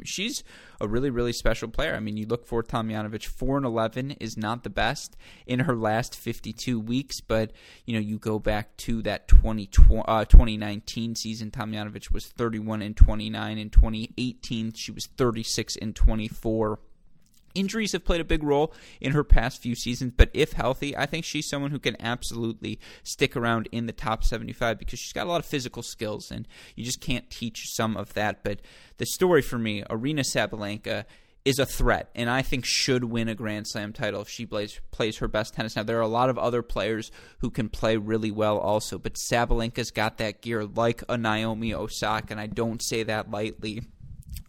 she's 0.06 0.44
a 0.82 0.88
really 0.88 1.10
really 1.10 1.34
special 1.34 1.68
player. 1.68 1.96
I 1.96 2.00
mean, 2.00 2.18
you 2.18 2.25
look 2.25 2.46
for 2.46 2.63
Tomljanovic, 2.63 3.25
four 3.25 3.58
and 3.58 3.65
eleven 3.65 4.12
is 4.12 4.38
not 4.38 4.63
the 4.63 4.70
best 4.70 5.15
in 5.46 5.62
her 5.62 5.75
last 5.75 6.15
fifty 6.15 6.53
two 6.53 6.79
weeks, 6.79 7.22
but 7.22 7.51
you 7.86 7.94
know 7.94 8.00
you 8.00 8.18
go 8.18 8.39
back 8.39 8.75
to 8.77 9.01
that 9.03 9.27
20, 9.27 9.70
uh, 10.06 10.25
2019 10.25 11.15
season. 11.15 11.51
Tomljanovic 11.51 12.12
was 12.12 12.27
thirty 12.27 12.60
one 12.60 12.82
and 12.82 12.96
twenty 12.96 13.29
nine. 13.29 13.58
In 13.58 13.70
twenty 13.70 14.12
eighteen, 14.18 14.74
she 14.74 14.91
was 14.91 15.08
thirty 15.18 15.44
six 15.44 15.75
and 15.75 15.96
twenty 15.96 16.27
four. 16.27 16.79
Injuries 17.56 17.94
have 17.94 18.06
played 18.06 18.22
a 18.22 18.25
big 18.25 18.44
role 18.44 18.74
in 19.01 19.12
her 19.13 19.24
past 19.24 19.62
few 19.62 19.75
seasons, 19.75 20.13
but 20.15 20.29
if 20.34 20.53
healthy, 20.53 20.96
I 20.96 21.06
think 21.06 21.25
she's 21.25 21.50
someone 21.50 21.72
who 21.72 21.79
can 21.79 21.96
absolutely 22.00 22.79
stick 23.03 23.36
around 23.36 23.68
in 23.72 23.86
the 23.86 23.94
top 23.94 24.24
75 24.24 24.77
because 24.77 25.00
she's 25.00 25.13
got 25.13 25.25
a 25.25 25.29
lot 25.29 25.39
of 25.39 25.46
physical 25.46 25.84
skills 25.84 26.32
and 26.32 26.48
you 26.75 26.84
just 26.84 27.01
can't 27.01 27.29
teach 27.29 27.74
some 27.74 27.98
of 27.98 28.13
that. 28.13 28.44
But 28.44 28.62
the 28.98 29.06
story 29.06 29.41
for 29.41 29.58
me, 29.58 29.84
Aryna 29.89 30.25
Sabalenka 30.25 31.06
is 31.46 31.58
a 31.58 31.65
threat 31.65 32.10
and 32.15 32.29
I 32.29 32.41
think 32.41 32.65
should 32.65 33.06
win 33.06 33.29
a 33.29 33.36
Grand 33.36 33.68
Slam 33.68 33.94
title 33.94 34.22
if 34.22 34.29
she 34.29 34.46
plays 34.46 34.79
plays 34.91 35.18
her 35.18 35.27
best 35.27 35.53
tennis. 35.53 35.75
Now 35.75 35.84
there 35.84 35.98
are 35.98 36.01
a 36.01 36.08
lot 36.08 36.29
of 36.29 36.38
other 36.38 36.62
players 36.62 37.12
who 37.39 37.50
can 37.50 37.70
play 37.70 37.98
really 37.98 38.32
well 38.32 38.58
also, 38.58 38.98
but 38.98 39.15
Sabalenka's 39.15 39.91
got 39.91 40.18
that 40.18 40.41
gear 40.41 40.65
like 40.65 41.03
a 41.10 41.18
Naomi 41.18 41.74
Osaka, 41.74 42.27
and 42.32 42.41
I 42.41 42.48
don't 42.48 42.84
say 42.84 43.03
that 43.03 43.32
lightly. 43.32 43.82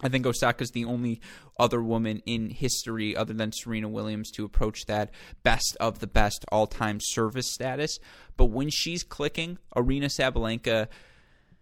I 0.03 0.09
think 0.09 0.27
Osaka's 0.27 0.71
the 0.71 0.85
only 0.85 1.21
other 1.61 1.83
woman 1.83 2.23
in 2.25 2.49
history 2.49 3.15
other 3.15 3.35
than 3.35 3.53
Serena 3.53 3.89
Williams 3.89 4.31
to 4.33 4.45
approach 4.45 4.87
that 4.87 5.11
best 5.43 5.77
of 5.79 6.01
the 6.01 6.07
best 6.07 6.45
all-time 6.51 6.99
service 7.01 7.53
status. 7.53 7.99
But 8.37 8.47
when 8.47 8.71
she's 8.71 9.03
clicking, 9.03 9.59
Aryna 9.77 10.07
Sabalenka 10.07 10.89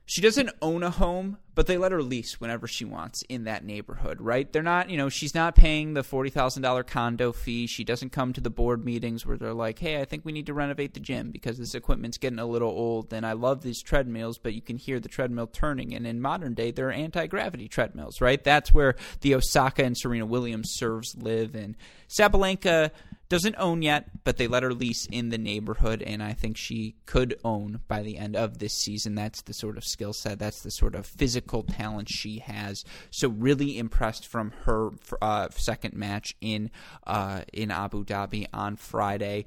she 0.08 0.22
doesn't 0.22 0.48
own 0.62 0.82
a 0.82 0.88
home, 0.88 1.36
but 1.54 1.66
they 1.66 1.76
let 1.76 1.92
her 1.92 2.02
lease 2.02 2.40
whenever 2.40 2.66
she 2.66 2.86
wants 2.86 3.20
in 3.28 3.44
that 3.44 3.62
neighborhood, 3.62 4.22
right? 4.22 4.50
They're 4.50 4.62
not, 4.62 4.88
you 4.88 4.96
know, 4.96 5.10
she's 5.10 5.34
not 5.34 5.54
paying 5.54 5.92
the 5.92 6.00
$40,000 6.00 6.86
condo 6.86 7.30
fee. 7.30 7.66
She 7.66 7.84
doesn't 7.84 8.10
come 8.10 8.32
to 8.32 8.40
the 8.40 8.48
board 8.48 8.86
meetings 8.86 9.26
where 9.26 9.36
they're 9.36 9.52
like, 9.52 9.78
hey, 9.78 10.00
I 10.00 10.06
think 10.06 10.24
we 10.24 10.32
need 10.32 10.46
to 10.46 10.54
renovate 10.54 10.94
the 10.94 11.00
gym 11.00 11.30
because 11.30 11.58
this 11.58 11.74
equipment's 11.74 12.16
getting 12.16 12.38
a 12.38 12.46
little 12.46 12.70
old 12.70 13.12
and 13.12 13.26
I 13.26 13.32
love 13.32 13.60
these 13.60 13.82
treadmills, 13.82 14.38
but 14.38 14.54
you 14.54 14.62
can 14.62 14.78
hear 14.78 14.98
the 14.98 15.10
treadmill 15.10 15.46
turning. 15.46 15.94
And 15.94 16.06
in 16.06 16.22
modern 16.22 16.54
day, 16.54 16.70
they're 16.70 16.90
anti 16.90 17.26
gravity 17.26 17.68
treadmills, 17.68 18.22
right? 18.22 18.42
That's 18.42 18.72
where 18.72 18.94
the 19.20 19.34
Osaka 19.34 19.84
and 19.84 19.94
Serena 19.94 20.24
Williams 20.24 20.70
serves 20.72 21.14
live. 21.18 21.54
And 21.54 21.76
Sabalenka 22.08 22.92
doesn't 23.28 23.56
own 23.58 23.82
yet, 23.82 24.08
but 24.24 24.36
they 24.36 24.46
let 24.46 24.62
her 24.62 24.72
lease 24.72 25.06
in 25.06 25.28
the 25.28 25.38
neighborhood, 25.38 26.02
and 26.02 26.22
I 26.22 26.32
think 26.32 26.56
she 26.56 26.96
could 27.06 27.38
own 27.44 27.80
by 27.86 28.02
the 28.02 28.16
end 28.16 28.36
of 28.36 28.58
this 28.58 28.74
season. 28.74 29.14
That's 29.14 29.42
the 29.42 29.52
sort 29.52 29.76
of 29.76 29.84
skill 29.84 30.12
set, 30.12 30.38
that's 30.38 30.62
the 30.62 30.70
sort 30.70 30.94
of 30.94 31.06
physical 31.06 31.62
talent 31.62 32.08
she 32.08 32.38
has. 32.38 32.84
So 33.10 33.28
really 33.28 33.78
impressed 33.78 34.26
from 34.26 34.52
her 34.64 34.90
uh, 35.20 35.48
second 35.50 35.94
match 35.94 36.34
in 36.40 36.70
uh, 37.06 37.42
in 37.52 37.70
Abu 37.70 38.04
Dhabi 38.04 38.46
on 38.52 38.76
Friday. 38.76 39.46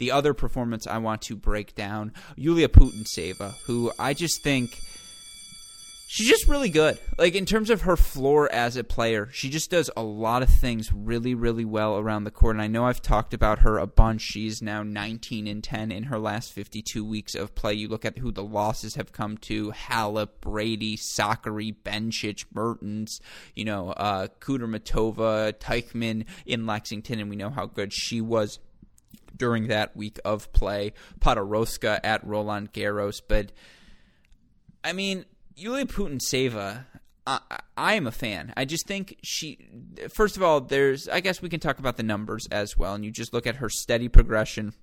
The 0.00 0.12
other 0.12 0.32
performance 0.32 0.86
I 0.86 0.96
want 0.96 1.20
to 1.22 1.36
break 1.36 1.74
down, 1.74 2.14
Yulia 2.34 2.68
Putintseva, 2.68 3.52
who 3.66 3.92
I 3.98 4.14
just 4.14 4.42
think 4.42 4.80
she's 6.08 6.26
just 6.26 6.48
really 6.48 6.70
good. 6.70 6.98
Like 7.18 7.34
in 7.34 7.44
terms 7.44 7.68
of 7.68 7.82
her 7.82 7.98
floor 7.98 8.50
as 8.50 8.76
a 8.76 8.82
player, 8.82 9.28
she 9.30 9.50
just 9.50 9.70
does 9.70 9.90
a 9.98 10.02
lot 10.02 10.42
of 10.42 10.48
things 10.48 10.90
really, 10.90 11.34
really 11.34 11.66
well 11.66 11.98
around 11.98 12.24
the 12.24 12.30
court. 12.30 12.56
And 12.56 12.62
I 12.62 12.66
know 12.66 12.86
I've 12.86 13.02
talked 13.02 13.34
about 13.34 13.58
her 13.58 13.76
a 13.76 13.86
bunch. 13.86 14.22
She's 14.22 14.62
now 14.62 14.82
19 14.82 15.46
and 15.46 15.62
10 15.62 15.92
in 15.92 16.04
her 16.04 16.18
last 16.18 16.54
52 16.54 17.04
weeks 17.04 17.34
of 17.34 17.54
play. 17.54 17.74
You 17.74 17.88
look 17.88 18.06
at 18.06 18.16
who 18.16 18.32
the 18.32 18.42
losses 18.42 18.94
have 18.94 19.12
come 19.12 19.36
to: 19.42 19.70
Halep, 19.70 20.40
Brady, 20.40 20.96
Sakkari, 20.96 21.76
Bencic, 21.84 22.46
Mertens, 22.54 23.20
you 23.54 23.66
know, 23.66 23.90
uh, 23.90 24.28
Kudermetova, 24.40 25.52
Teichmann 25.52 26.24
in 26.46 26.64
Lexington, 26.64 27.20
and 27.20 27.28
we 27.28 27.36
know 27.36 27.50
how 27.50 27.66
good 27.66 27.92
she 27.92 28.22
was 28.22 28.58
during 29.40 29.66
that 29.68 29.96
week 29.96 30.20
of 30.24 30.52
play. 30.52 30.92
Podoroska 31.18 31.98
at 32.04 32.24
Roland 32.24 32.72
Garros. 32.72 33.20
But, 33.26 33.50
I 34.84 34.92
mean, 34.92 35.24
Yulia 35.56 35.86
Putintseva, 35.86 36.84
I, 37.26 37.40
I 37.76 37.94
am 37.94 38.06
a 38.06 38.12
fan. 38.12 38.52
I 38.56 38.66
just 38.66 38.86
think 38.86 39.16
she, 39.24 39.66
first 40.10 40.36
of 40.36 40.42
all, 40.42 40.60
there's, 40.60 41.08
I 41.08 41.20
guess 41.20 41.42
we 41.42 41.48
can 41.48 41.58
talk 41.58 41.78
about 41.78 41.96
the 41.96 42.02
numbers 42.02 42.46
as 42.52 42.76
well. 42.76 42.94
And 42.94 43.04
you 43.04 43.10
just 43.10 43.32
look 43.32 43.46
at 43.46 43.56
her 43.56 43.70
steady 43.70 44.08
progression 44.08 44.74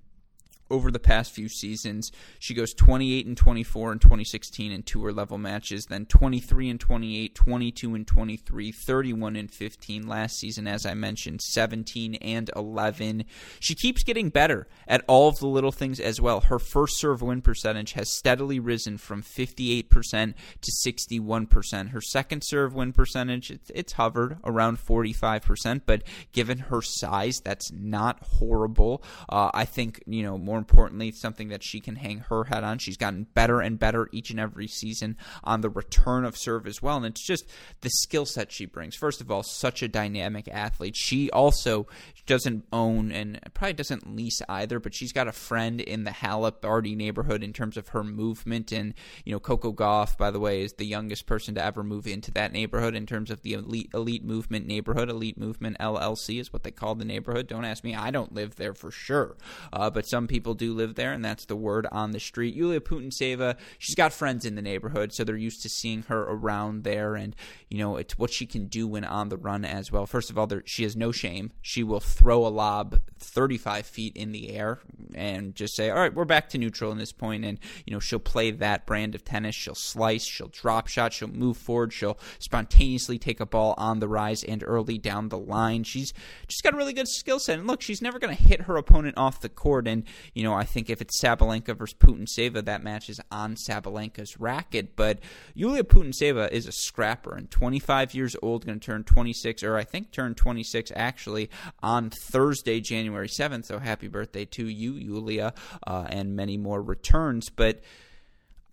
over 0.70 0.90
the 0.90 0.98
past 0.98 1.32
few 1.32 1.48
seasons. 1.48 2.10
She 2.38 2.54
goes 2.54 2.74
28 2.74 3.26
and 3.26 3.36
24 3.36 3.92
in 3.92 3.98
2016 3.98 4.72
in 4.72 4.82
tour 4.82 5.12
level 5.12 5.38
matches, 5.38 5.86
then 5.86 6.06
23 6.06 6.70
and 6.70 6.80
28, 6.80 7.34
22 7.34 7.94
and 7.94 8.06
23, 8.06 8.72
31 8.72 9.36
and 9.36 9.50
15 9.50 10.06
last 10.06 10.38
season, 10.38 10.66
as 10.66 10.84
I 10.84 10.94
mentioned, 10.94 11.42
17 11.42 12.16
and 12.16 12.50
11. 12.54 13.24
She 13.60 13.74
keeps 13.74 14.02
getting 14.02 14.28
better 14.28 14.68
at 14.86 15.04
all 15.06 15.28
of 15.28 15.38
the 15.38 15.46
little 15.46 15.72
things 15.72 16.00
as 16.00 16.20
well. 16.20 16.40
Her 16.40 16.58
first 16.58 16.98
serve 16.98 17.22
win 17.22 17.42
percentage 17.42 17.92
has 17.92 18.10
steadily 18.10 18.60
risen 18.60 18.98
from 18.98 19.22
58% 19.22 20.34
to 20.60 20.70
61%. 20.72 21.90
Her 21.90 22.00
second 22.00 22.42
serve 22.44 22.74
win 22.74 22.92
percentage, 22.92 23.50
it's, 23.50 23.70
it's 23.74 23.92
hovered 23.94 24.38
around 24.44 24.78
45%, 24.78 25.82
but 25.86 26.02
given 26.32 26.58
her 26.58 26.82
size, 26.82 27.40
that's 27.40 27.72
not 27.72 28.22
horrible. 28.22 29.02
Uh, 29.28 29.50
I 29.54 29.64
think, 29.64 30.02
you 30.06 30.22
know, 30.22 30.38
more 30.38 30.57
more 30.58 30.62
importantly, 30.62 31.12
something 31.12 31.48
that 31.48 31.62
she 31.62 31.78
can 31.78 31.94
hang 31.94 32.18
her 32.18 32.44
head 32.44 32.64
on. 32.64 32.78
She's 32.78 32.96
gotten 32.96 33.28
better 33.34 33.60
and 33.60 33.78
better 33.78 34.08
each 34.12 34.30
and 34.30 34.40
every 34.40 34.66
season 34.66 35.16
on 35.44 35.60
the 35.60 35.70
return 35.70 36.24
of 36.24 36.36
serve 36.36 36.66
as 36.66 36.82
well. 36.82 36.96
And 36.96 37.06
it's 37.06 37.24
just 37.24 37.48
the 37.80 37.90
skill 37.90 38.26
set 38.26 38.50
she 38.50 38.66
brings. 38.66 38.96
First 38.96 39.20
of 39.20 39.30
all, 39.30 39.44
such 39.44 39.82
a 39.82 39.88
dynamic 39.88 40.48
athlete. 40.48 40.96
She 40.96 41.30
also 41.30 41.86
doesn't 42.26 42.64
own 42.72 43.12
and 43.12 43.38
probably 43.54 43.74
doesn't 43.74 44.16
lease 44.16 44.42
either, 44.48 44.80
but 44.80 44.94
she's 44.94 45.12
got 45.12 45.28
a 45.28 45.32
friend 45.32 45.80
in 45.80 46.02
the 46.02 46.10
Halep 46.10 46.60
Barty 46.60 46.96
neighborhood 46.96 47.44
in 47.44 47.52
terms 47.52 47.76
of 47.76 47.88
her 47.88 48.02
movement. 48.02 48.72
And, 48.72 48.94
you 49.24 49.32
know, 49.32 49.38
Coco 49.38 49.72
Gauff, 49.72 50.18
by 50.18 50.32
the 50.32 50.40
way, 50.40 50.62
is 50.62 50.72
the 50.72 50.86
youngest 50.86 51.26
person 51.26 51.54
to 51.54 51.64
ever 51.64 51.84
move 51.84 52.08
into 52.08 52.32
that 52.32 52.52
neighborhood 52.52 52.96
in 52.96 53.06
terms 53.06 53.30
of 53.30 53.42
the 53.42 53.52
elite, 53.52 53.90
elite 53.94 54.24
movement 54.24 54.66
neighborhood. 54.66 55.08
Elite 55.08 55.38
Movement 55.38 55.78
LLC 55.78 56.40
is 56.40 56.52
what 56.52 56.64
they 56.64 56.72
call 56.72 56.96
the 56.96 57.04
neighborhood. 57.04 57.46
Don't 57.46 57.64
ask 57.64 57.84
me. 57.84 57.94
I 57.94 58.10
don't 58.10 58.32
live 58.32 58.56
there 58.56 58.74
for 58.74 58.90
sure. 58.90 59.36
Uh, 59.72 59.90
but 59.90 60.08
some 60.08 60.26
people 60.26 60.47
people 60.48 60.54
do 60.54 60.72
live 60.72 60.94
there, 60.94 61.12
and 61.12 61.22
that's 61.22 61.44
the 61.44 61.56
word 61.56 61.86
on 61.92 62.12
the 62.12 62.20
street. 62.20 62.54
Yulia 62.54 62.80
Putintseva, 62.80 63.56
she's 63.78 63.94
got 63.94 64.14
friends 64.14 64.46
in 64.46 64.54
the 64.54 64.62
neighborhood, 64.62 65.12
so 65.12 65.22
they're 65.22 65.36
used 65.36 65.60
to 65.60 65.68
seeing 65.68 66.04
her 66.04 66.22
around 66.22 66.84
there, 66.84 67.16
and 67.16 67.36
you 67.68 67.76
know 67.76 67.96
it's 67.96 68.16
what 68.16 68.30
she 68.30 68.46
can 68.46 68.66
do 68.66 68.88
when 68.88 69.04
on 69.04 69.28
the 69.28 69.36
run 69.36 69.66
as 69.66 69.92
well. 69.92 70.06
First 70.06 70.30
of 70.30 70.38
all, 70.38 70.46
there, 70.46 70.62
she 70.64 70.84
has 70.84 70.96
no 70.96 71.12
shame. 71.12 71.52
She 71.60 71.82
will 71.82 72.00
throw 72.00 72.46
a 72.46 72.48
lob 72.48 72.98
35 73.18 73.86
feet 73.86 74.16
in 74.16 74.32
the 74.32 74.50
air 74.50 74.78
and 75.14 75.54
just 75.54 75.74
say, 75.74 75.90
"All 75.90 75.98
right, 75.98 76.14
we're 76.14 76.24
back 76.24 76.48
to 76.50 76.58
neutral 76.58 76.92
in 76.92 76.98
this 76.98 77.12
point," 77.12 77.44
and 77.44 77.58
you 77.86 77.92
know 77.92 78.00
she'll 78.00 78.18
play 78.18 78.50
that 78.50 78.86
brand 78.86 79.14
of 79.14 79.24
tennis. 79.24 79.54
She'll 79.54 79.74
slice, 79.74 80.24
she'll 80.24 80.48
drop 80.48 80.88
shot, 80.88 81.12
she'll 81.12 81.28
move 81.28 81.56
forward, 81.56 81.92
she'll 81.92 82.18
spontaneously 82.38 83.18
take 83.18 83.40
a 83.40 83.46
ball 83.46 83.74
on 83.78 84.00
the 84.00 84.08
rise 84.08 84.42
and 84.44 84.62
early 84.66 84.98
down 84.98 85.28
the 85.28 85.38
line. 85.38 85.84
She's 85.84 86.12
just 86.46 86.62
got 86.62 86.74
a 86.74 86.76
really 86.76 86.92
good 86.92 87.08
skill 87.08 87.38
set, 87.38 87.58
and 87.58 87.66
look, 87.66 87.82
she's 87.82 88.02
never 88.02 88.18
going 88.18 88.36
to 88.36 88.42
hit 88.42 88.62
her 88.62 88.76
opponent 88.76 89.16
off 89.16 89.40
the 89.40 89.48
court, 89.48 89.88
and 89.88 90.04
you 90.34 90.42
know, 90.42 90.54
I 90.54 90.64
think 90.64 90.90
if 90.90 91.00
it's 91.00 91.20
Sabalenka 91.20 91.76
versus 91.76 91.96
Putintseva, 91.98 92.64
that 92.64 92.82
match 92.82 93.08
is 93.08 93.20
on 93.30 93.56
Sabalenka's 93.56 94.38
racket. 94.38 94.96
But 94.96 95.20
Yulia 95.54 95.84
Putintseva 95.84 96.50
is 96.50 96.66
a 96.66 96.72
scrapper 96.72 97.34
and 97.34 97.50
25 97.50 98.14
years 98.14 98.36
old, 98.42 98.66
going 98.66 98.78
to 98.78 98.84
turn 98.84 99.04
26, 99.04 99.62
or 99.62 99.76
I 99.76 99.84
think 99.84 100.12
turn 100.12 100.34
26 100.34 100.92
actually 100.94 101.50
on 101.82 102.10
Thursday, 102.10 102.80
January 102.80 103.07
7th. 103.10 103.64
So 103.64 103.78
happy 103.78 104.08
birthday 104.08 104.44
to 104.46 104.66
you, 104.66 104.92
Yulia, 104.92 105.54
uh, 105.86 106.06
and 106.08 106.36
many 106.36 106.56
more 106.56 106.82
returns. 106.82 107.50
But 107.50 107.80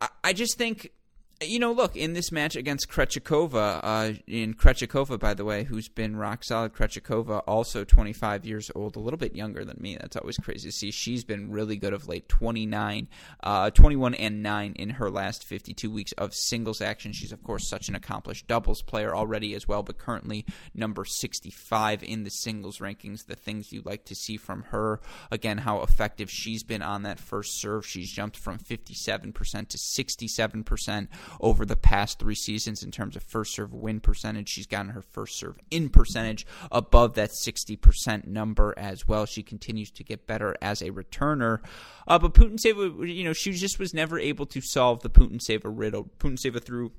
I, 0.02 0.10
I 0.24 0.34
just 0.34 0.58
think 0.58 0.92
you 1.42 1.60
know, 1.60 1.74
look 1.74 1.98
in 1.98 2.14
this 2.14 2.32
match 2.32 2.56
against 2.56 2.90
Krejcikova, 2.90 3.82
uh, 3.84 4.14
in 4.26 4.54
Krejcikova, 4.54 5.20
by 5.20 5.34
the 5.34 5.44
way, 5.44 5.66
who's 5.66 5.90
been 5.90 6.16
rock 6.16 6.46
solid. 6.46 6.74
Krejcikova, 6.74 7.44
also 7.46 7.84
25 7.84 8.46
years 8.46 8.72
old, 8.74 8.96
a 8.96 9.00
little 9.00 9.18
bit 9.18 9.36
younger 9.36 9.66
than 9.66 9.78
me. 9.80 9.98
That's 10.00 10.16
always 10.16 10.38
crazy 10.38 10.70
to 10.70 10.72
see. 10.72 10.92
She's 10.92 11.26
been 11.26 11.52
really 11.52 11.76
good 11.76 11.92
of 11.92 12.08
late. 12.08 12.30
29, 12.30 13.10
uh, 13.44 13.70
21 13.70 14.14
and 14.16 14.42
nine 14.42 14.74
in 14.78 14.92
her 14.92 15.10
last 15.12 15.44
52 15.44 15.92
weeks 15.92 16.14
of 16.14 16.34
singles 16.34 16.80
action. 16.80 17.12
She's 17.12 17.34
of 17.34 17.44
course 17.44 17.68
such 17.68 17.90
an 17.90 17.96
accomplished 17.96 18.48
doubles 18.48 18.82
player 18.82 19.14
already 19.14 19.56
as 19.56 19.68
well, 19.68 19.84
but 19.84 19.98
currently 19.98 20.46
number 20.74 21.04
65 21.04 22.02
in 22.02 22.24
the 22.24 22.30
singles 22.30 22.80
rankings. 22.80 23.26
The 23.26 23.36
things 23.36 23.74
you 23.74 23.82
like 23.84 24.06
to 24.06 24.16
see 24.16 24.38
from 24.38 24.64
her, 24.70 25.02
again, 25.32 25.60
how 25.60 25.82
effective 25.82 26.32
she's 26.32 26.64
been 26.64 26.82
on 26.82 27.04
that 27.04 27.20
first 27.20 27.60
serve. 27.60 27.86
She's 27.86 28.12
jumped 28.12 28.38
from 28.38 28.58
57% 28.58 29.34
to 29.68 29.78
67% 29.78 31.08
over 31.40 31.66
the 31.66 31.76
past 31.76 32.20
three 32.20 32.36
seasons 32.36 32.84
in 32.84 32.92
terms 32.92 33.16
of 33.16 33.24
first 33.24 33.54
serve 33.56 33.74
win 33.74 34.00
percentage. 34.00 34.50
She's 34.50 34.68
gotten 34.68 34.92
her 34.92 35.02
first 35.02 35.38
serve 35.38 35.58
in 35.72 35.90
percentage 35.90 36.46
above 36.72 37.14
that 37.16 37.32
60% 37.32 38.26
number 38.26 38.74
as 38.78 39.08
well. 39.08 39.26
She 39.26 39.44
continues 39.44 39.92
to 39.92 40.04
get 40.04 40.28
better 40.28 40.56
as 40.62 40.82
a 40.82 40.92
returner. 40.92 41.60
Uh, 42.08 42.20
but 42.20 42.34
Putintseva, 42.34 43.14
you 43.14 43.24
know, 43.24 43.34
she 43.34 43.52
just 43.52 43.80
was 43.80 43.94
never 43.94 44.20
able 44.20 44.46
to 44.48 44.62
solve 44.62 45.02
the 45.02 45.10
Putintseva 45.10 45.64
riddle. 45.66 46.10
Putintseva 46.20 46.64
threw 46.64 46.92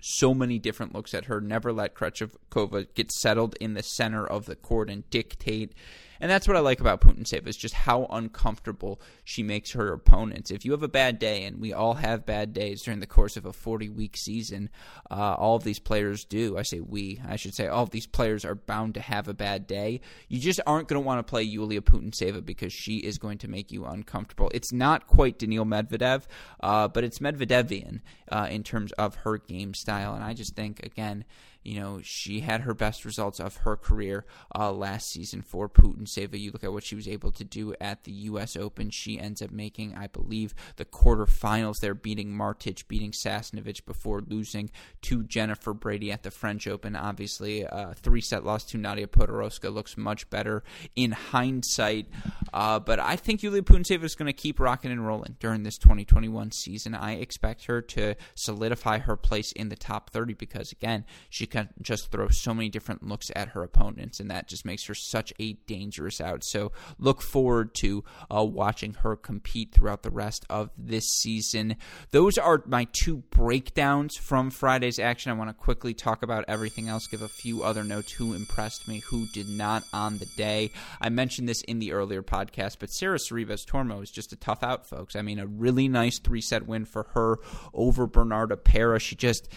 so 0.00 0.34
many 0.34 0.58
different 0.58 0.94
looks 0.94 1.14
at 1.14 1.24
her. 1.26 1.40
Never 1.40 1.72
let 1.72 1.94
Krejcikova 1.94 2.88
get 2.94 3.10
settled 3.10 3.56
in 3.58 3.72
the 3.72 3.82
center 3.82 4.26
of 4.26 4.44
the 4.44 4.56
court 4.56 4.90
and 4.90 5.08
dictate 5.08 5.72
and 6.20 6.30
that's 6.30 6.46
what 6.46 6.56
I 6.56 6.60
like 6.60 6.80
about 6.80 7.00
Putintseva 7.00 7.46
is 7.48 7.56
just 7.56 7.74
how 7.74 8.06
uncomfortable 8.10 9.00
she 9.24 9.42
makes 9.42 9.72
her 9.72 9.92
opponents. 9.92 10.50
If 10.50 10.64
you 10.64 10.72
have 10.72 10.82
a 10.82 10.88
bad 10.88 11.18
day, 11.18 11.44
and 11.44 11.60
we 11.60 11.72
all 11.72 11.94
have 11.94 12.26
bad 12.26 12.52
days 12.52 12.82
during 12.82 13.00
the 13.00 13.06
course 13.06 13.36
of 13.36 13.46
a 13.46 13.52
40 13.52 13.88
week 13.90 14.16
season, 14.16 14.70
uh, 15.10 15.34
all 15.34 15.56
of 15.56 15.64
these 15.64 15.78
players 15.78 16.24
do. 16.24 16.56
I 16.56 16.62
say 16.62 16.80
we, 16.80 17.20
I 17.26 17.36
should 17.36 17.54
say 17.54 17.66
all 17.66 17.82
of 17.82 17.90
these 17.90 18.06
players 18.06 18.44
are 18.44 18.54
bound 18.54 18.94
to 18.94 19.00
have 19.00 19.28
a 19.28 19.34
bad 19.34 19.66
day. 19.66 20.00
You 20.28 20.38
just 20.38 20.60
aren't 20.66 20.88
going 20.88 21.02
to 21.02 21.06
want 21.06 21.24
to 21.24 21.30
play 21.30 21.42
Yulia 21.42 21.80
Putintseva 21.80 22.44
because 22.44 22.72
she 22.72 22.98
is 22.98 23.18
going 23.18 23.38
to 23.38 23.48
make 23.48 23.72
you 23.72 23.84
uncomfortable. 23.84 24.50
It's 24.54 24.72
not 24.72 25.06
quite 25.06 25.38
Daniil 25.38 25.64
Medvedev, 25.64 26.24
uh, 26.60 26.88
but 26.88 27.04
it's 27.04 27.18
Medvedevian 27.18 28.00
uh, 28.30 28.48
in 28.50 28.62
terms 28.62 28.92
of 28.92 29.16
her 29.16 29.38
game 29.38 29.74
style. 29.74 30.14
And 30.14 30.24
I 30.24 30.34
just 30.34 30.54
think, 30.54 30.84
again, 30.84 31.24
you 31.64 31.80
know, 31.80 32.00
she 32.02 32.40
had 32.40 32.60
her 32.60 32.74
best 32.74 33.04
results 33.04 33.40
of 33.40 33.56
her 33.58 33.76
career 33.76 34.26
uh, 34.54 34.70
last 34.70 35.10
season 35.10 35.42
for 35.42 35.68
Putintseva. 35.68 36.38
You 36.38 36.50
look 36.50 36.62
at 36.62 36.72
what 36.72 36.84
she 36.84 36.94
was 36.94 37.08
able 37.08 37.32
to 37.32 37.44
do 37.44 37.74
at 37.80 38.04
the 38.04 38.12
U.S. 38.12 38.56
Open. 38.56 38.90
She 38.90 39.18
ends 39.18 39.40
up 39.40 39.50
making, 39.50 39.94
I 39.94 40.06
believe, 40.06 40.54
the 40.76 40.84
quarterfinals 40.84 41.80
there, 41.80 41.94
beating 41.94 42.28
Martic, 42.28 42.86
beating 42.86 43.12
Sasnovich 43.12 43.84
before 43.86 44.20
losing 44.20 44.70
to 45.02 45.22
Jennifer 45.24 45.72
Brady 45.72 46.12
at 46.12 46.22
the 46.22 46.30
French 46.30 46.66
Open. 46.66 46.94
Obviously, 46.94 47.62
a 47.62 47.94
three 47.94 48.20
set 48.20 48.44
loss 48.44 48.64
to 48.64 48.78
Nadia 48.78 49.06
Podoroska 49.06 49.72
looks 49.72 49.96
much 49.96 50.28
better 50.28 50.62
in 50.94 51.12
hindsight. 51.12 52.06
Uh, 52.52 52.78
but 52.78 53.00
I 53.00 53.16
think 53.16 53.42
Yulia 53.42 53.62
Putintseva 53.62 54.04
is 54.04 54.14
going 54.14 54.26
to 54.26 54.32
keep 54.32 54.60
rocking 54.60 54.92
and 54.92 55.06
rolling 55.06 55.36
during 55.40 55.62
this 55.62 55.78
2021 55.78 56.52
season. 56.52 56.94
I 56.94 57.14
expect 57.14 57.64
her 57.66 57.80
to 57.80 58.16
solidify 58.34 58.98
her 58.98 59.16
place 59.16 59.50
in 59.52 59.70
the 59.70 59.76
top 59.76 60.10
30 60.10 60.34
because, 60.34 60.70
again, 60.72 61.04
she 61.30 61.46
can 61.54 61.68
just 61.80 62.10
throw 62.10 62.26
so 62.26 62.52
many 62.52 62.68
different 62.68 63.06
looks 63.06 63.30
at 63.36 63.50
her 63.50 63.62
opponents, 63.62 64.18
and 64.18 64.28
that 64.28 64.48
just 64.48 64.64
makes 64.64 64.84
her 64.86 64.94
such 64.94 65.32
a 65.38 65.52
dangerous 65.68 66.20
out. 66.20 66.42
So 66.42 66.72
look 66.98 67.22
forward 67.22 67.74
to 67.76 68.02
uh, 68.28 68.42
watching 68.42 68.94
her 68.94 69.14
compete 69.14 69.70
throughout 69.72 70.02
the 70.02 70.10
rest 70.10 70.44
of 70.50 70.70
this 70.76 71.04
season. 71.04 71.76
Those 72.10 72.38
are 72.38 72.64
my 72.66 72.88
two 72.92 73.18
breakdowns 73.30 74.16
from 74.16 74.50
Friday's 74.50 74.98
action. 74.98 75.30
I 75.30 75.36
want 75.36 75.48
to 75.48 75.54
quickly 75.54 75.94
talk 75.94 76.24
about 76.24 76.44
everything 76.48 76.88
else, 76.88 77.06
give 77.06 77.22
a 77.22 77.28
few 77.28 77.62
other 77.62 77.84
notes 77.84 78.10
who 78.10 78.34
impressed 78.34 78.88
me, 78.88 78.98
who 78.98 79.26
did 79.32 79.48
not 79.48 79.84
on 79.92 80.18
the 80.18 80.26
day. 80.36 80.72
I 81.00 81.08
mentioned 81.08 81.48
this 81.48 81.62
in 81.62 81.78
the 81.78 81.92
earlier 81.92 82.24
podcast, 82.24 82.78
but 82.80 82.90
Sara 82.90 83.18
Sorribes 83.18 83.64
Tormo 83.64 84.02
is 84.02 84.10
just 84.10 84.32
a 84.32 84.36
tough 84.36 84.64
out, 84.64 84.88
folks. 84.88 85.14
I 85.14 85.22
mean, 85.22 85.38
a 85.38 85.46
really 85.46 85.86
nice 85.86 86.18
three 86.18 86.40
set 86.40 86.66
win 86.66 86.84
for 86.84 87.04
her 87.14 87.38
over 87.72 88.08
Bernarda 88.08 88.56
Pera. 88.62 88.98
She 88.98 89.14
just 89.14 89.48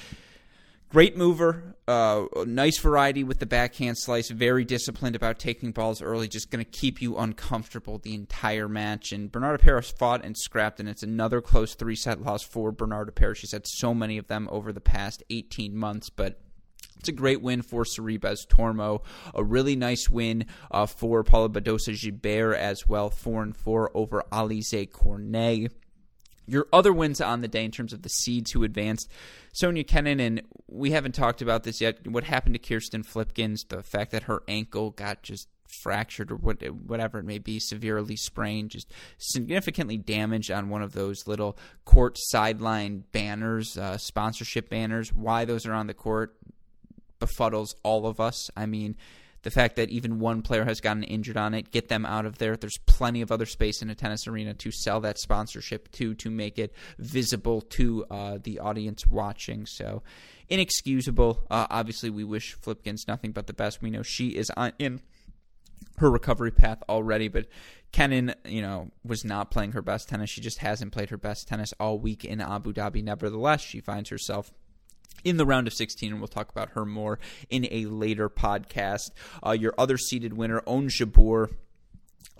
Great 0.89 1.17
mover, 1.17 1.75
uh, 1.85 2.25
nice 2.45 2.79
variety 2.79 3.21
with 3.21 3.39
the 3.39 3.45
backhand 3.45 3.97
slice. 3.97 4.29
Very 4.29 4.63
disciplined 4.63 5.17
about 5.17 5.37
taking 5.37 5.71
balls 5.71 6.01
early. 6.01 6.29
Just 6.29 6.49
going 6.49 6.63
to 6.63 6.71
keep 6.79 7.01
you 7.01 7.17
uncomfortable 7.17 7.97
the 7.97 8.13
entire 8.13 8.69
match. 8.69 9.11
And 9.11 9.29
Bernarda 9.29 9.59
Pera 9.59 9.83
fought 9.83 10.23
and 10.23 10.37
scrapped, 10.37 10.79
and 10.79 10.87
it's 10.87 11.03
another 11.03 11.41
close 11.41 11.75
three 11.75 11.97
set 11.97 12.21
loss 12.21 12.41
for 12.41 12.71
Bernarda 12.71 13.13
Pera. 13.13 13.35
She's 13.35 13.51
had 13.51 13.67
so 13.67 13.93
many 13.93 14.17
of 14.17 14.27
them 14.27 14.47
over 14.49 14.71
the 14.71 14.79
past 14.79 15.23
18 15.29 15.75
months, 15.75 16.09
but 16.09 16.39
it's 16.99 17.09
a 17.09 17.11
great 17.13 17.41
win 17.41 17.63
for 17.63 17.83
Sorribes 17.83 18.47
Tormo. 18.47 19.01
A 19.35 19.43
really 19.43 19.75
nice 19.75 20.09
win 20.09 20.45
uh, 20.71 20.85
for 20.85 21.21
Paula 21.23 21.49
Badosa 21.49 21.93
Gibert 21.93 22.55
as 22.55 22.87
well, 22.87 23.09
four 23.09 23.43
and 23.43 23.55
four 23.55 23.91
over 23.93 24.23
Alize 24.31 24.89
Cornet. 24.91 25.71
Your 26.47 26.67
other 26.71 26.93
wins 26.93 27.19
on 27.19 27.41
the 27.41 27.47
day 27.47 27.65
in 27.65 27.71
terms 27.71 27.93
of 27.93 28.01
the 28.01 28.09
seeds 28.09 28.51
who 28.51 28.63
advanced, 28.63 29.11
Sonia 29.53 29.83
Kenin, 29.83 30.19
and 30.19 30.41
we 30.67 30.91
haven't 30.91 31.13
talked 31.13 31.41
about 31.41 31.63
this 31.63 31.81
yet. 31.81 32.07
What 32.07 32.23
happened 32.23 32.55
to 32.55 32.59
Kirsten 32.59 33.03
Flipkens? 33.03 33.67
The 33.67 33.83
fact 33.83 34.11
that 34.11 34.23
her 34.23 34.43
ankle 34.47 34.91
got 34.91 35.23
just 35.23 35.49
fractured 35.83 36.31
or 36.31 36.35
what, 36.35 36.61
whatever 36.71 37.19
it 37.19 37.25
may 37.25 37.39
be, 37.39 37.59
severely 37.59 38.15
sprained, 38.15 38.71
just 38.71 38.91
significantly 39.17 39.97
damaged 39.97 40.49
on 40.49 40.69
one 40.69 40.81
of 40.81 40.93
those 40.93 41.27
little 41.27 41.57
court 41.85 42.17
sideline 42.17 43.03
banners, 43.11 43.77
uh, 43.77 43.97
sponsorship 43.97 44.69
banners. 44.69 45.13
Why 45.13 45.45
those 45.45 45.65
are 45.65 45.73
on 45.73 45.87
the 45.87 45.93
court 45.93 46.37
befuddles 47.19 47.75
all 47.83 48.07
of 48.07 48.19
us. 48.19 48.49
I 48.55 48.65
mean, 48.65 48.95
the 49.43 49.51
fact 49.51 49.75
that 49.75 49.89
even 49.89 50.19
one 50.19 50.41
player 50.41 50.65
has 50.65 50.81
gotten 50.81 51.03
injured 51.03 51.37
on 51.37 51.53
it, 51.53 51.71
get 51.71 51.89
them 51.89 52.05
out 52.05 52.25
of 52.25 52.37
there. 52.37 52.57
There's 52.57 52.77
plenty 52.85 53.21
of 53.21 53.31
other 53.31 53.45
space 53.45 53.81
in 53.81 53.89
a 53.89 53.95
tennis 53.95 54.27
arena 54.27 54.53
to 54.55 54.71
sell 54.71 54.99
that 55.01 55.19
sponsorship 55.19 55.91
to, 55.93 56.15
to 56.15 56.29
make 56.29 56.57
it 56.59 56.73
visible 56.97 57.61
to 57.61 58.05
uh, 58.09 58.37
the 58.41 58.59
audience 58.59 59.05
watching. 59.07 59.65
So, 59.65 60.03
inexcusable. 60.49 61.45
Uh, 61.49 61.67
obviously, 61.69 62.09
we 62.09 62.23
wish 62.23 62.55
Flipkens 62.55 63.07
nothing 63.07 63.31
but 63.31 63.47
the 63.47 63.53
best. 63.53 63.81
We 63.81 63.89
know 63.89 64.03
she 64.03 64.29
is 64.29 64.51
on, 64.57 64.73
in 64.79 65.01
her 65.97 66.09
recovery 66.09 66.51
path 66.51 66.83
already, 66.89 67.27
but 67.27 67.47
Kenin, 67.91 68.35
you 68.45 68.61
know, 68.61 68.91
was 69.03 69.23
not 69.23 69.51
playing 69.51 69.71
her 69.71 69.81
best 69.81 70.09
tennis. 70.09 70.29
She 70.29 70.41
just 70.41 70.59
hasn't 70.59 70.91
played 70.91 71.09
her 71.09 71.17
best 71.17 71.47
tennis 71.47 71.73
all 71.79 71.99
week 71.99 72.25
in 72.25 72.41
Abu 72.41 72.73
Dhabi. 72.73 73.03
Nevertheless, 73.03 73.61
she 73.61 73.79
finds 73.79 74.09
herself 74.09 74.51
in 75.23 75.37
the 75.37 75.45
round 75.45 75.67
of 75.67 75.73
16, 75.73 76.11
and 76.11 76.21
we'll 76.21 76.27
talk 76.27 76.49
about 76.49 76.69
her 76.69 76.85
more 76.85 77.19
in 77.49 77.67
a 77.71 77.85
later 77.85 78.29
podcast. 78.29 79.11
Uh, 79.45 79.51
your 79.51 79.73
other 79.77 79.97
seeded 79.97 80.33
winner, 80.33 80.61
Ons 80.67 80.97
Jabeur 80.97 81.49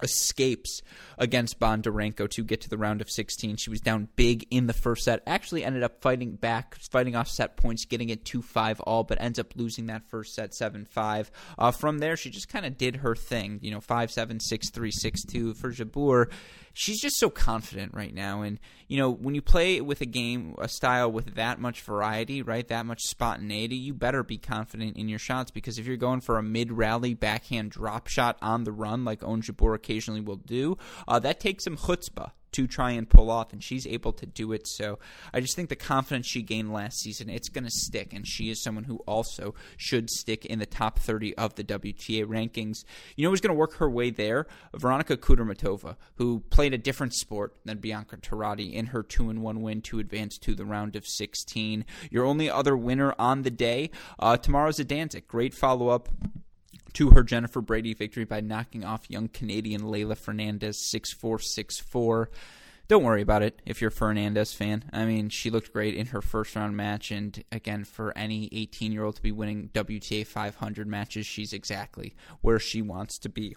escapes 0.04 0.82
against 1.18 1.60
Bondarenko 1.60 2.30
to 2.30 2.44
get 2.44 2.62
to 2.62 2.70
the 2.70 2.78
round 2.78 3.02
of 3.02 3.10
16. 3.10 3.58
She 3.58 3.70
was 3.70 3.82
down 3.82 4.08
big 4.16 4.46
in 4.52 4.68
the 4.68 4.74
first 4.74 5.04
set. 5.04 5.24
Actually 5.26 5.64
ended 5.64 5.84
up 5.84 6.02
fighting 6.02 6.36
back, 6.36 6.76
fighting 6.92 7.16
off 7.16 7.28
set 7.28 7.58
points, 7.58 7.86
getting 7.86 8.10
it 8.10 8.24
2-5 8.24 8.80
all, 8.86 9.04
but 9.04 9.20
ends 9.22 9.40
up 9.40 9.56
losing 9.56 9.88
that 9.88 10.08
first 10.10 10.34
set 10.34 10.52
7-5. 10.52 11.30
Uh, 11.58 11.72
from 11.72 12.00
there, 12.00 12.16
she 12.16 12.30
just 12.30 12.50
kind 12.50 12.66
of 12.66 12.78
did 12.78 12.98
her 12.98 13.16
thing. 13.16 13.60
You 13.62 13.72
know, 13.72 13.80
5-7, 13.80 14.40
6-3, 14.40 14.92
6-2. 15.04 15.56
For 15.58 15.72
Jabeur, 15.72 16.32
she's 16.78 17.02
just 17.02 17.18
so 17.18 17.30
confident 17.30 17.94
right 17.96 18.14
now. 18.14 18.44
And, 18.44 18.60
you 18.88 18.98
know, 18.98 19.10
when 19.10 19.34
you 19.34 19.42
play 19.42 19.82
with 19.82 20.00
a 20.02 20.06
game, 20.06 20.54
a 20.60 20.70
style 20.70 21.12
with 21.12 21.36
that 21.36 21.60
much 21.60 21.82
variety, 21.82 22.44
right, 22.44 22.68
that 22.68 22.86
much 22.86 23.02
spontaneity, 23.02 23.76
you 23.76 23.96
better 23.96 24.24
be 24.24 24.38
confident 24.38 24.96
in 24.96 25.10
your 25.10 25.20
shots 25.20 25.50
because 25.50 25.80
if 25.80 25.88
you're 25.88 25.98
going 25.98 26.22
for 26.22 26.38
a 26.38 26.44
mid 26.44 26.72
rally 26.72 27.16
backhand 27.16 27.72
drop 27.72 28.08
shot 28.08 28.38
on 28.42 28.64
the 28.64 28.72
run, 28.72 29.04
like 29.04 29.24
Ons 29.24 29.48
Jabeur 29.48 29.74
occasionally 29.74 30.22
will 30.22 30.36
do, 30.36 30.78
uh, 31.08 31.18
that 31.20 31.40
takes 31.40 31.64
some 31.64 31.78
chutzpah 31.78 32.32
to 32.54 32.68
try 32.68 32.92
and 32.92 33.10
pull 33.10 33.30
off, 33.30 33.54
and 33.54 33.64
she's 33.64 33.86
able 33.88 34.14
to 34.14 34.26
do 34.26 34.52
it. 34.52 34.68
So 34.68 35.00
I 35.34 35.40
just 35.40 35.56
think 35.56 35.70
the 35.70 35.76
confidence 35.76 36.28
she 36.28 36.42
gained 36.42 36.74
last 36.74 37.00
season, 37.00 37.30
it's 37.30 37.50
going 37.50 37.64
to 37.64 37.72
stick, 37.72 38.14
and 38.14 38.28
she 38.28 38.50
is 38.50 38.64
someone 38.64 38.86
who 38.86 38.98
also 39.08 39.54
should 39.78 40.10
stick 40.10 40.46
in 40.46 40.60
the 40.60 40.66
top 40.66 41.00
30 41.00 41.36
of 41.38 41.56
the 41.56 41.64
WTA 41.64 42.26
rankings. 42.26 42.84
You 43.16 43.24
know 43.24 43.30
who's 43.30 43.42
going 43.42 43.54
to 43.54 43.60
work 43.60 43.76
her 43.76 43.90
way 43.90 44.10
there? 44.10 44.48
Veronika 44.76 45.18
Kudermetova, 45.18 45.96
who 46.16 46.42
played 46.50 46.74
a 46.74 46.78
different 46.78 47.14
sport 47.14 47.56
than 47.66 47.80
Bianca 47.80 48.18
Turati 48.18 48.74
in 48.74 48.88
her 48.88 49.04
2 49.04 49.30
and 49.30 49.42
1 49.42 49.62
win 49.62 49.82
to 49.84 50.00
advance 50.00 50.38
to 50.40 50.56
the 50.56 50.66
round 50.66 50.96
of 50.96 51.06
16. 51.06 51.86
Your 52.10 52.26
only 52.26 52.50
other 52.50 52.76
winner 52.76 53.14
on 53.20 53.44
the 53.44 53.52
day, 53.52 53.92
uh, 54.20 54.38
Tamara 54.38 54.72
Zidansek. 54.72 55.28
Great 55.28 55.54
follow 55.54 55.90
up 55.90 56.10
to 56.98 57.12
her 57.12 57.22
Jennifer 57.22 57.62
Brady 57.62 57.94
victory 57.94 58.26
by 58.26 58.42
knocking 58.42 58.84
off 58.84 59.08
young 59.08 59.28
Canadian 59.28 59.84
Leylah 59.84 60.18
Fernandez 60.18 60.90
6 60.90 61.14
4 61.14 61.38
6 61.38 61.80
4. 61.80 62.32
Don't 62.88 63.04
worry 63.04 63.22
about 63.22 63.44
it 63.44 63.62
if 63.68 63.80
you're 63.80 63.90
a 63.90 63.92
Fernandez 63.92 64.52
fan. 64.52 64.84
I 64.92 65.06
mean, 65.06 65.30
she 65.30 65.52
looked 65.52 65.72
great 65.72 65.94
in 65.94 66.08
her 66.08 66.24
first 66.24 66.56
round 66.56 66.76
match, 66.76 67.12
and 67.12 67.44
again, 67.52 67.84
for 67.84 68.18
any 68.18 68.50
18 68.52 68.92
year 68.92 69.04
old 69.04 69.18
to 69.18 69.22
be 69.22 69.32
winning 69.32 69.70
WTA 69.76 70.26
500 70.26 70.88
matches, 70.88 71.28
she's 71.28 71.54
exactly 71.54 72.16
where 72.42 72.58
she 72.58 72.82
wants 72.82 73.20
to 73.20 73.30
be 73.30 73.56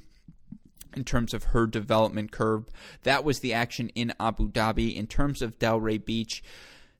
in 0.94 1.04
terms 1.04 1.32
of 1.32 1.44
her 1.44 1.66
development 1.66 2.32
curve. 2.32 2.66
That 3.04 3.24
was 3.24 3.40
the 3.40 3.54
action 3.54 3.88
in 3.94 4.12
Abu 4.20 4.52
Dhabi. 4.52 4.94
In 4.94 5.06
terms 5.06 5.40
of 5.40 5.58
Delray 5.58 6.04
Beach, 6.04 6.42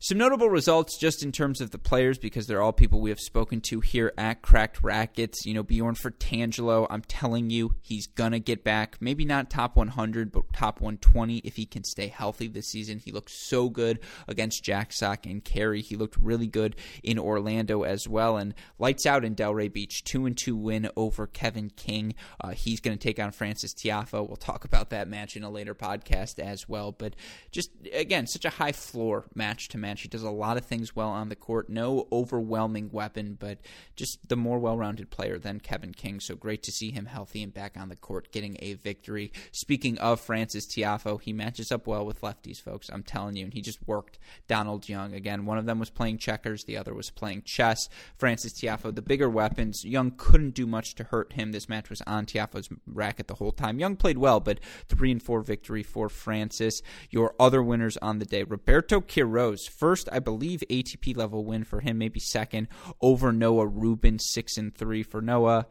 some 0.02 0.16
notable 0.16 0.48
results 0.48 0.96
just 0.96 1.22
in 1.22 1.30
terms 1.30 1.60
of 1.60 1.72
the 1.72 1.78
players 1.78 2.16
because 2.16 2.46
they're 2.46 2.62
all 2.62 2.72
people 2.72 3.02
we 3.02 3.10
have 3.10 3.20
spoken 3.20 3.60
to 3.60 3.80
here 3.80 4.14
at 4.16 4.40
Cracked 4.40 4.82
Racquets. 4.82 5.44
You 5.44 5.52
know, 5.52 5.62
Bjorn 5.62 5.94
Fratangelo, 5.94 6.86
I'm 6.88 7.02
telling 7.02 7.50
you, 7.50 7.74
he's 7.82 8.06
going 8.06 8.32
to 8.32 8.40
get 8.40 8.64
back. 8.64 8.96
Maybe 8.98 9.26
not 9.26 9.50
top 9.50 9.76
100, 9.76 10.32
but 10.32 10.50
top 10.54 10.80
120 10.80 11.38
if 11.44 11.56
he 11.56 11.66
can 11.66 11.84
stay 11.84 12.06
healthy 12.06 12.48
this 12.48 12.68
season. 12.68 12.98
He 12.98 13.12
looked 13.12 13.30
so 13.30 13.68
good 13.68 13.98
against 14.26 14.64
Jack 14.64 14.94
Sock 14.94 15.26
and 15.26 15.44
Cary. 15.44 15.82
He 15.82 15.96
looked 15.96 16.16
really 16.16 16.46
good 16.46 16.76
in 17.04 17.18
Orlando 17.18 17.82
as 17.82 18.08
well. 18.08 18.38
And 18.38 18.54
lights 18.78 19.04
out 19.04 19.22
in 19.22 19.34
Delray 19.34 19.70
Beach, 19.70 20.02
2 20.04 20.24
and 20.24 20.38
2 20.42 20.56
win 20.56 20.88
over 20.96 21.26
Kevin 21.26 21.68
King. 21.68 22.14
Uh, 22.40 22.52
he's 22.52 22.80
going 22.80 22.96
to 22.96 23.02
take 23.02 23.18
on 23.18 23.32
Francis 23.32 23.74
Tiafoe. 23.74 24.26
We'll 24.26 24.36
talk 24.36 24.64
about 24.64 24.88
that 24.90 25.08
match 25.08 25.36
in 25.36 25.44
a 25.44 25.50
later 25.50 25.74
podcast 25.74 26.38
as 26.38 26.66
well. 26.66 26.90
But 26.90 27.16
just, 27.52 27.68
again, 27.92 28.26
such 28.26 28.46
a 28.46 28.50
high 28.50 28.72
floor 28.72 29.26
match 29.34 29.68
to 29.68 29.76
match 29.76 29.89
match. 29.90 30.02
He 30.02 30.08
does 30.08 30.22
a 30.22 30.30
lot 30.30 30.56
of 30.56 30.64
things 30.64 30.94
well 30.94 31.08
on 31.08 31.28
the 31.28 31.36
court. 31.36 31.68
No 31.68 32.06
overwhelming 32.12 32.90
weapon, 32.92 33.36
but 33.38 33.58
just 33.96 34.28
the 34.28 34.36
more 34.36 34.58
well 34.58 34.78
rounded 34.78 35.10
player 35.10 35.38
than 35.38 35.60
Kevin 35.60 35.92
King. 35.92 36.20
So 36.20 36.36
great 36.36 36.62
to 36.64 36.72
see 36.72 36.90
him 36.92 37.06
healthy 37.06 37.42
and 37.42 37.52
back 37.52 37.76
on 37.76 37.88
the 37.88 37.96
court 37.96 38.32
getting 38.32 38.56
a 38.60 38.74
victory. 38.74 39.32
Speaking 39.52 39.98
of 39.98 40.20
Francis 40.20 40.66
Tiafoe, 40.66 41.20
he 41.20 41.32
matches 41.32 41.72
up 41.72 41.86
well 41.86 42.06
with 42.06 42.20
lefties, 42.20 42.62
folks. 42.62 42.88
I'm 42.92 43.02
telling 43.02 43.36
you. 43.36 43.44
And 43.44 43.54
he 43.54 43.60
just 43.60 43.86
worked 43.86 44.18
Donald 44.46 44.88
Young. 44.88 45.14
Again, 45.14 45.44
one 45.44 45.58
of 45.58 45.66
them 45.66 45.80
was 45.80 45.90
playing 45.90 46.18
checkers, 46.18 46.64
the 46.64 46.76
other 46.76 46.94
was 46.94 47.10
playing 47.10 47.42
chess. 47.44 47.88
Francis 48.16 48.52
Tiafoe, 48.52 48.94
the 48.94 49.02
bigger 49.02 49.28
weapons. 49.28 49.84
Young 49.84 50.12
couldn't 50.16 50.54
do 50.54 50.66
much 50.66 50.94
to 50.96 51.04
hurt 51.04 51.32
him. 51.32 51.52
This 51.52 51.68
match 51.68 51.90
was 51.90 52.02
on 52.02 52.26
Tiafoe's 52.26 52.68
racket 52.86 53.26
the 53.26 53.34
whole 53.34 53.52
time. 53.52 53.80
Young 53.80 53.96
played 53.96 54.18
well, 54.18 54.38
but 54.38 54.60
three 54.88 55.10
and 55.10 55.22
four 55.22 55.40
victory 55.42 55.82
for 55.82 56.08
Francis. 56.08 56.80
Your 57.10 57.34
other 57.40 57.62
winners 57.62 57.96
on 57.96 58.18
the 58.18 58.24
day 58.24 58.44
Roberto 58.44 59.00
Quiroz, 59.00 59.68
first, 59.80 60.08
I 60.12 60.20
believe, 60.20 60.62
ATP 60.70 61.16
level 61.16 61.44
win 61.44 61.64
for 61.64 61.80
him, 61.80 61.98
maybe 61.98 62.20
second, 62.20 62.68
over 63.00 63.32
Noah 63.32 63.66
Rubin, 63.66 64.20
six 64.20 64.56
and 64.56 64.72
three 64.72 65.02
for 65.02 65.20
Noah 65.20 65.66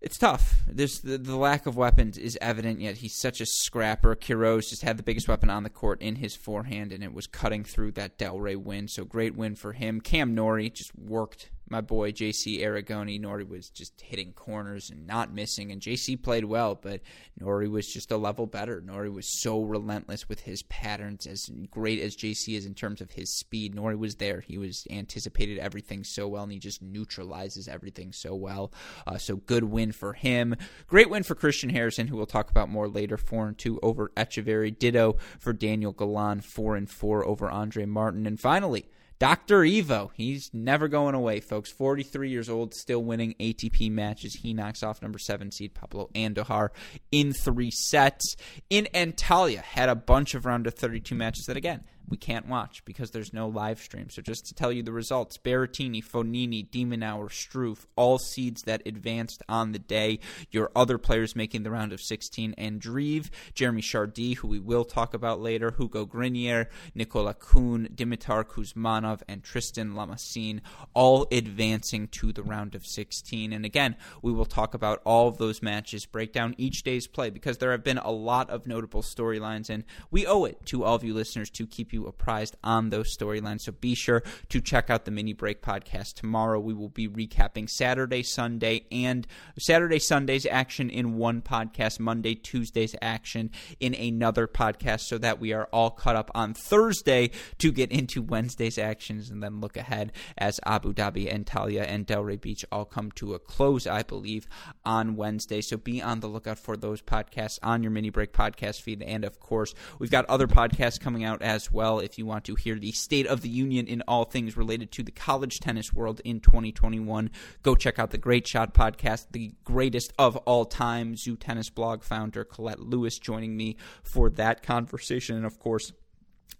it's 0.00 0.18
tough. 0.18 0.62
There's 0.68 1.00
the, 1.00 1.18
the, 1.18 1.36
lack 1.36 1.66
of 1.66 1.76
weapons 1.76 2.18
is 2.18 2.38
evident, 2.40 2.80
yet 2.80 2.98
he's 2.98 3.18
such 3.18 3.40
a 3.40 3.46
scrapper. 3.46 4.14
Quiroz 4.14 4.68
just 4.68 4.82
had 4.82 4.98
the 4.98 5.02
biggest 5.02 5.26
weapon 5.26 5.50
on 5.50 5.62
the 5.62 5.70
court 5.70 6.00
in 6.02 6.16
his 6.16 6.36
forehand, 6.36 6.92
and 6.92 7.02
it 7.02 7.12
was 7.12 7.26
cutting 7.26 7.64
through 7.64 7.92
that 7.92 8.18
Delray 8.18 8.56
win. 8.56 8.88
So 8.88 9.04
great 9.04 9.34
win 9.34 9.56
for 9.56 9.72
him. 9.72 10.00
Cam 10.00 10.34
Norrie 10.34 10.70
just 10.70 10.96
worked 10.96 11.50
my 11.68 11.80
boy 11.80 12.12
JC 12.12 12.60
Aragone. 12.60 13.20
Norrie 13.20 13.44
was 13.44 13.70
just 13.70 14.00
hitting 14.00 14.32
corners 14.32 14.90
and 14.90 15.06
not 15.06 15.32
missing, 15.32 15.72
and 15.72 15.80
JC 15.80 16.20
played 16.20 16.44
well, 16.44 16.74
but 16.74 17.00
Norrie 17.38 17.68
was 17.68 17.92
just 17.92 18.10
a 18.10 18.16
level 18.16 18.46
better. 18.46 18.80
Norrie 18.80 19.10
was 19.10 19.40
so 19.40 19.62
relentless 19.62 20.28
with 20.28 20.40
his 20.40 20.62
patterns, 20.64 21.26
as 21.26 21.50
great 21.70 22.00
as 22.00 22.16
JC 22.16 22.56
is 22.56 22.66
in 22.66 22.74
terms 22.74 23.00
of 23.00 23.10
his 23.12 23.36
speed. 23.36 23.74
Norrie 23.74 23.96
was 23.96 24.16
there. 24.16 24.40
He 24.40 24.58
was 24.58 24.86
anticipated 24.90 25.58
everything 25.58 26.04
so 26.04 26.28
well, 26.28 26.44
and 26.44 26.52
he 26.52 26.58
just 26.58 26.82
neutralizes 26.82 27.68
everything 27.68 28.12
so 28.12 28.34
well. 28.34 28.72
Uh, 29.06 29.18
so 29.18 29.36
good 29.36 29.64
win 29.64 29.92
for 29.92 30.12
him. 30.12 30.54
Great 30.86 31.10
win 31.10 31.22
for 31.22 31.34
Christian 31.34 31.70
Harrison, 31.70 32.06
who 32.06 32.16
we'll 32.16 32.26
talk 32.26 32.50
about 32.50 32.68
more 32.68 32.88
later. 32.88 33.16
Four 33.16 33.48
and 33.48 33.58
two 33.58 33.80
over 33.82 34.10
Etcheverry. 34.16 34.76
Ditto 34.76 35.16
for 35.38 35.52
Daniel 35.52 35.92
Galan. 35.92 36.40
Four 36.40 36.76
and 36.76 36.88
four 36.88 37.26
over 37.26 37.50
Andre 37.50 37.86
Martin. 37.86 38.26
And 38.26 38.38
finally. 38.38 38.86
Dr. 39.18 39.64
Ivo, 39.64 40.12
he's 40.14 40.50
never 40.52 40.88
going 40.88 41.14
away, 41.14 41.40
folks. 41.40 41.72
43 41.72 42.28
years 42.28 42.50
old, 42.50 42.74
still 42.74 43.02
winning 43.02 43.34
ATP 43.40 43.90
matches. 43.90 44.38
He 44.42 44.52
knocks 44.52 44.82
off 44.82 45.00
number 45.00 45.18
seven 45.18 45.50
seed 45.50 45.74
Pablo 45.74 46.10
Andujar 46.14 46.68
in 47.10 47.32
three 47.32 47.70
sets. 47.70 48.36
In 48.68 48.88
Antalya, 48.92 49.62
had 49.62 49.88
a 49.88 49.94
bunch 49.94 50.34
of 50.34 50.44
round 50.44 50.66
of 50.66 50.74
32 50.74 51.14
matches 51.14 51.46
that, 51.46 51.56
again, 51.56 51.84
we 52.08 52.16
can't 52.16 52.48
watch 52.48 52.84
because 52.84 53.10
there's 53.10 53.32
no 53.32 53.48
live 53.48 53.80
stream. 53.80 54.10
So 54.10 54.22
just 54.22 54.46
to 54.46 54.54
tell 54.54 54.72
you 54.72 54.82
the 54.82 54.92
results, 54.92 55.38
Berrettini, 55.38 56.04
Fognini, 56.04 56.70
De 56.70 56.84
Minaur, 56.84 57.28
Struff, 57.28 57.86
all 57.96 58.18
seeds 58.18 58.62
that 58.62 58.82
advanced 58.86 59.42
on 59.48 59.72
the 59.72 59.78
day. 59.78 60.20
Your 60.50 60.70
other 60.76 60.98
players 60.98 61.36
making 61.36 61.62
the 61.62 61.70
round 61.70 61.92
of 61.92 62.00
16, 62.00 62.54
Andreev, 62.58 63.30
Jeremy 63.54 63.82
Chardy, 63.82 64.36
who 64.36 64.48
we 64.48 64.58
will 64.58 64.84
talk 64.84 65.14
about 65.14 65.40
later, 65.40 65.74
Hugo 65.76 66.04
Grenier, 66.04 66.68
Nicola 66.94 67.34
Kuhn, 67.34 67.88
Dimitar 67.94 68.44
Kuzmanov, 68.44 69.22
and 69.28 69.42
Tristan 69.42 69.94
Lamasine, 69.94 70.60
all 70.94 71.26
advancing 71.32 72.08
to 72.08 72.32
the 72.32 72.42
round 72.42 72.74
of 72.74 72.86
16. 72.86 73.52
And 73.52 73.64
again, 73.64 73.96
we 74.22 74.32
will 74.32 74.44
talk 74.44 74.74
about 74.74 75.00
all 75.04 75.28
of 75.28 75.38
those 75.38 75.62
matches, 75.62 76.06
break 76.06 76.32
down 76.32 76.54
each 76.58 76.82
day's 76.82 77.06
play 77.06 77.30
because 77.30 77.58
there 77.58 77.72
have 77.72 77.84
been 77.84 77.98
a 77.98 78.10
lot 78.10 78.50
of 78.50 78.66
notable 78.66 79.02
storylines, 79.02 79.70
and 79.70 79.84
we 80.10 80.26
owe 80.26 80.44
it 80.44 80.64
to 80.66 80.84
all 80.84 80.94
of 80.94 81.04
you 81.04 81.14
listeners 81.14 81.50
to 81.50 81.66
keep 81.66 81.92
you 81.92 81.95
you 81.96 82.06
apprised 82.06 82.56
on 82.62 82.90
those 82.90 83.16
storylines. 83.16 83.62
So 83.62 83.72
be 83.72 83.94
sure 83.94 84.22
to 84.50 84.60
check 84.60 84.90
out 84.90 85.06
the 85.06 85.10
mini 85.10 85.32
break 85.32 85.62
podcast 85.62 86.14
tomorrow. 86.14 86.60
We 86.60 86.74
will 86.74 86.90
be 86.90 87.08
recapping 87.08 87.68
Saturday, 87.68 88.22
Sunday, 88.22 88.84
and 88.92 89.26
Saturday, 89.58 89.98
Sunday's 89.98 90.46
action 90.46 90.90
in 90.90 91.16
one 91.16 91.40
podcast, 91.40 91.98
Monday, 91.98 92.34
Tuesday's 92.34 92.94
action 93.00 93.50
in 93.80 93.94
another 93.94 94.46
podcast, 94.46 95.00
so 95.00 95.16
that 95.18 95.40
we 95.40 95.54
are 95.54 95.68
all 95.72 95.90
caught 95.90 96.16
up 96.16 96.30
on 96.34 96.52
Thursday 96.52 97.30
to 97.58 97.72
get 97.72 97.90
into 97.90 98.20
Wednesday's 98.20 98.76
actions 98.76 99.30
and 99.30 99.42
then 99.42 99.60
look 99.60 99.78
ahead 99.78 100.12
as 100.36 100.60
Abu 100.66 100.92
Dhabi, 100.92 101.32
Antalya, 101.32 101.86
and 101.88 102.06
Delray 102.06 102.38
Beach 102.38 102.64
all 102.70 102.84
come 102.84 103.10
to 103.12 103.32
a 103.32 103.38
close, 103.38 103.86
I 103.86 104.02
believe, 104.02 104.46
on 104.84 105.16
Wednesday. 105.16 105.62
So 105.62 105.78
be 105.78 106.02
on 106.02 106.20
the 106.20 106.28
lookout 106.28 106.58
for 106.58 106.76
those 106.76 107.00
podcasts 107.00 107.58
on 107.62 107.82
your 107.82 107.90
mini 107.90 108.10
break 108.10 108.34
podcast 108.34 108.82
feed. 108.82 109.02
And 109.02 109.24
of 109.24 109.40
course, 109.40 109.72
we've 109.98 110.10
got 110.10 110.26
other 110.26 110.46
podcasts 110.46 111.00
coming 111.00 111.24
out 111.24 111.40
as 111.40 111.72
well 111.72 111.85
well 111.86 112.00
if 112.00 112.18
you 112.18 112.26
want 112.26 112.44
to 112.44 112.56
hear 112.56 112.76
the 112.76 112.90
state 112.90 113.28
of 113.28 113.42
the 113.42 113.48
union 113.48 113.86
in 113.86 114.02
all 114.08 114.24
things 114.24 114.56
related 114.56 114.90
to 114.90 115.04
the 115.04 115.12
college 115.12 115.60
tennis 115.60 115.92
world 115.92 116.20
in 116.24 116.40
2021. 116.40 117.30
Go 117.62 117.76
check 117.76 118.00
out 118.00 118.10
the 118.10 118.18
Great 118.18 118.44
Shot 118.44 118.74
podcast, 118.74 119.26
the 119.30 119.52
greatest 119.62 120.12
of 120.18 120.36
all 120.38 120.64
time. 120.64 121.14
Zoo 121.14 121.36
Tennis 121.36 121.70
blog 121.70 122.02
founder 122.02 122.42
Colette 122.42 122.80
Lewis 122.80 123.20
joining 123.20 123.56
me 123.56 123.76
for 124.02 124.28
that 124.30 124.64
conversation. 124.64 125.36
And 125.36 125.46
of 125.46 125.60
course, 125.60 125.92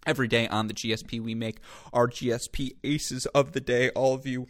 every 0.06 0.28
day 0.28 0.46
on 0.46 0.68
the 0.68 0.74
GSP, 0.74 1.20
we 1.20 1.34
make 1.34 1.58
our 1.92 2.06
GSP 2.06 2.76
aces 2.84 3.26
of 3.26 3.50
the 3.50 3.60
day. 3.60 3.90
All 3.90 4.14
of 4.14 4.26
you 4.26 4.46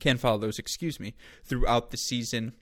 can 0.00 0.18
follow 0.18 0.38
those, 0.38 0.58
excuse 0.58 0.98
me, 0.98 1.14
throughout 1.44 1.92
the 1.92 1.96
season 1.96 2.54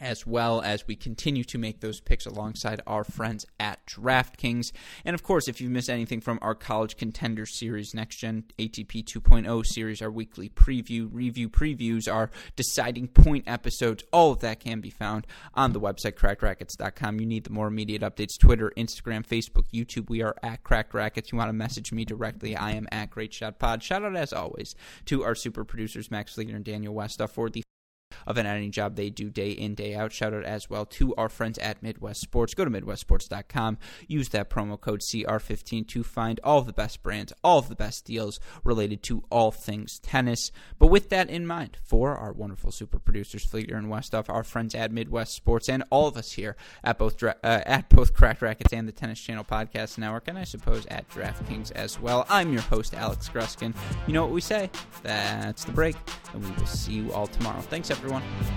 as 0.00 0.26
well 0.26 0.60
as 0.60 0.86
we 0.86 0.96
continue 0.96 1.44
to 1.44 1.58
make 1.58 1.80
those 1.80 2.00
picks 2.00 2.26
alongside 2.26 2.80
our 2.86 3.04
friends 3.04 3.46
at 3.58 3.84
DraftKings. 3.86 4.72
And 5.04 5.14
of 5.14 5.22
course, 5.22 5.48
if 5.48 5.60
you've 5.60 5.70
missed 5.70 5.90
anything 5.90 6.20
from 6.20 6.38
our 6.42 6.54
College 6.54 6.96
Contender 6.96 7.46
Series, 7.46 7.94
Next 7.94 8.16
Gen 8.16 8.44
ATP 8.58 9.04
2.0 9.04 9.66
series, 9.66 10.02
our 10.02 10.10
weekly 10.10 10.48
preview, 10.48 11.08
review 11.10 11.48
previews, 11.48 12.12
our 12.12 12.30
deciding 12.56 13.08
point 13.08 13.44
episodes, 13.46 14.04
all 14.12 14.32
of 14.32 14.40
that 14.40 14.60
can 14.60 14.80
be 14.80 14.90
found 14.90 15.26
on 15.54 15.72
the 15.72 15.80
website, 15.80 16.14
crackedracquets.com. 16.14 17.20
You 17.20 17.26
need 17.26 17.44
the 17.44 17.50
more 17.50 17.68
immediate 17.68 18.02
updates 18.02 18.38
Twitter, 18.38 18.72
Instagram, 18.76 19.26
Facebook, 19.26 19.66
YouTube. 19.72 20.08
We 20.08 20.22
are 20.22 20.36
at 20.42 20.62
Cracked 20.64 20.94
Racquets. 20.94 21.32
You 21.32 21.38
want 21.38 21.48
to 21.48 21.54
message 21.54 21.92
me 21.92 22.04
directly, 22.04 22.56
I 22.56 22.72
am 22.72 22.88
at 22.92 23.10
Great 23.10 23.32
Shot 23.32 23.58
Pod. 23.58 23.82
Shout 23.82 24.04
out, 24.04 24.16
as 24.16 24.32
always, 24.32 24.74
to 25.06 25.24
our 25.24 25.34
super 25.34 25.64
producers, 25.64 26.10
Max 26.10 26.34
Fleeger 26.34 26.54
and 26.54 26.64
Daniel 26.64 26.94
Westoff, 26.94 27.24
uh, 27.24 27.26
for 27.26 27.50
the 27.50 27.62
of 28.28 28.36
an 28.36 28.46
editing 28.46 28.70
job 28.70 28.94
they 28.94 29.08
do 29.08 29.30
day 29.30 29.50
in, 29.50 29.74
day 29.74 29.94
out. 29.94 30.12
Shout 30.12 30.34
out 30.34 30.44
as 30.44 30.68
well 30.68 30.84
to 30.84 31.14
our 31.16 31.30
friends 31.30 31.56
at 31.58 31.82
Midwest 31.82 32.20
Sports. 32.20 32.54
Go 32.54 32.64
to 32.64 32.70
MidwestSports.com. 32.70 33.78
Use 34.06 34.28
that 34.28 34.50
promo 34.50 34.78
code 34.78 35.00
CR15 35.00 35.88
to 35.88 36.04
find 36.04 36.38
all 36.44 36.58
of 36.58 36.66
the 36.66 36.74
best 36.74 37.02
brands, 37.02 37.32
all 37.42 37.58
of 37.58 37.70
the 37.70 37.74
best 37.74 38.04
deals 38.04 38.38
related 38.62 39.02
to 39.04 39.24
all 39.30 39.50
things 39.50 39.98
tennis. 39.98 40.52
But 40.78 40.88
with 40.88 41.08
that 41.08 41.30
in 41.30 41.46
mind, 41.46 41.78
for 41.82 42.16
our 42.16 42.32
wonderful 42.32 42.70
super 42.70 42.98
producers, 42.98 43.46
Fleeter 43.46 43.76
and 43.76 43.88
Westoff, 43.88 44.28
our 44.28 44.44
friends 44.44 44.74
at 44.74 44.92
Midwest 44.92 45.32
Sports, 45.32 45.70
and 45.70 45.82
all 45.88 46.06
of 46.06 46.18
us 46.18 46.32
here 46.32 46.54
at 46.84 46.98
both 46.98 47.22
uh, 47.22 47.32
at 47.42 47.88
both 47.88 48.12
Cracked 48.12 48.42
Racquets 48.42 48.74
and 48.74 48.86
the 48.86 48.92
Tennis 48.92 49.20
Channel 49.20 49.44
Podcast 49.44 49.96
Network, 49.96 50.28
and 50.28 50.38
I 50.38 50.44
suppose 50.44 50.84
at 50.86 51.08
DraftKings 51.08 51.72
as 51.72 51.98
well. 51.98 52.26
I'm 52.28 52.52
your 52.52 52.62
host, 52.62 52.92
Alex 52.92 53.30
Gruskin. 53.30 53.74
You 54.06 54.12
know 54.12 54.22
what 54.22 54.32
we 54.32 54.42
say? 54.42 54.70
That's 55.02 55.64
the 55.64 55.72
break, 55.72 55.96
and 56.34 56.44
we 56.44 56.50
will 56.50 56.66
see 56.66 56.92
you 56.92 57.10
all 57.14 57.26
tomorrow. 57.26 57.60
Thanks, 57.62 57.90
everyone 57.90 58.17
one. 58.20 58.48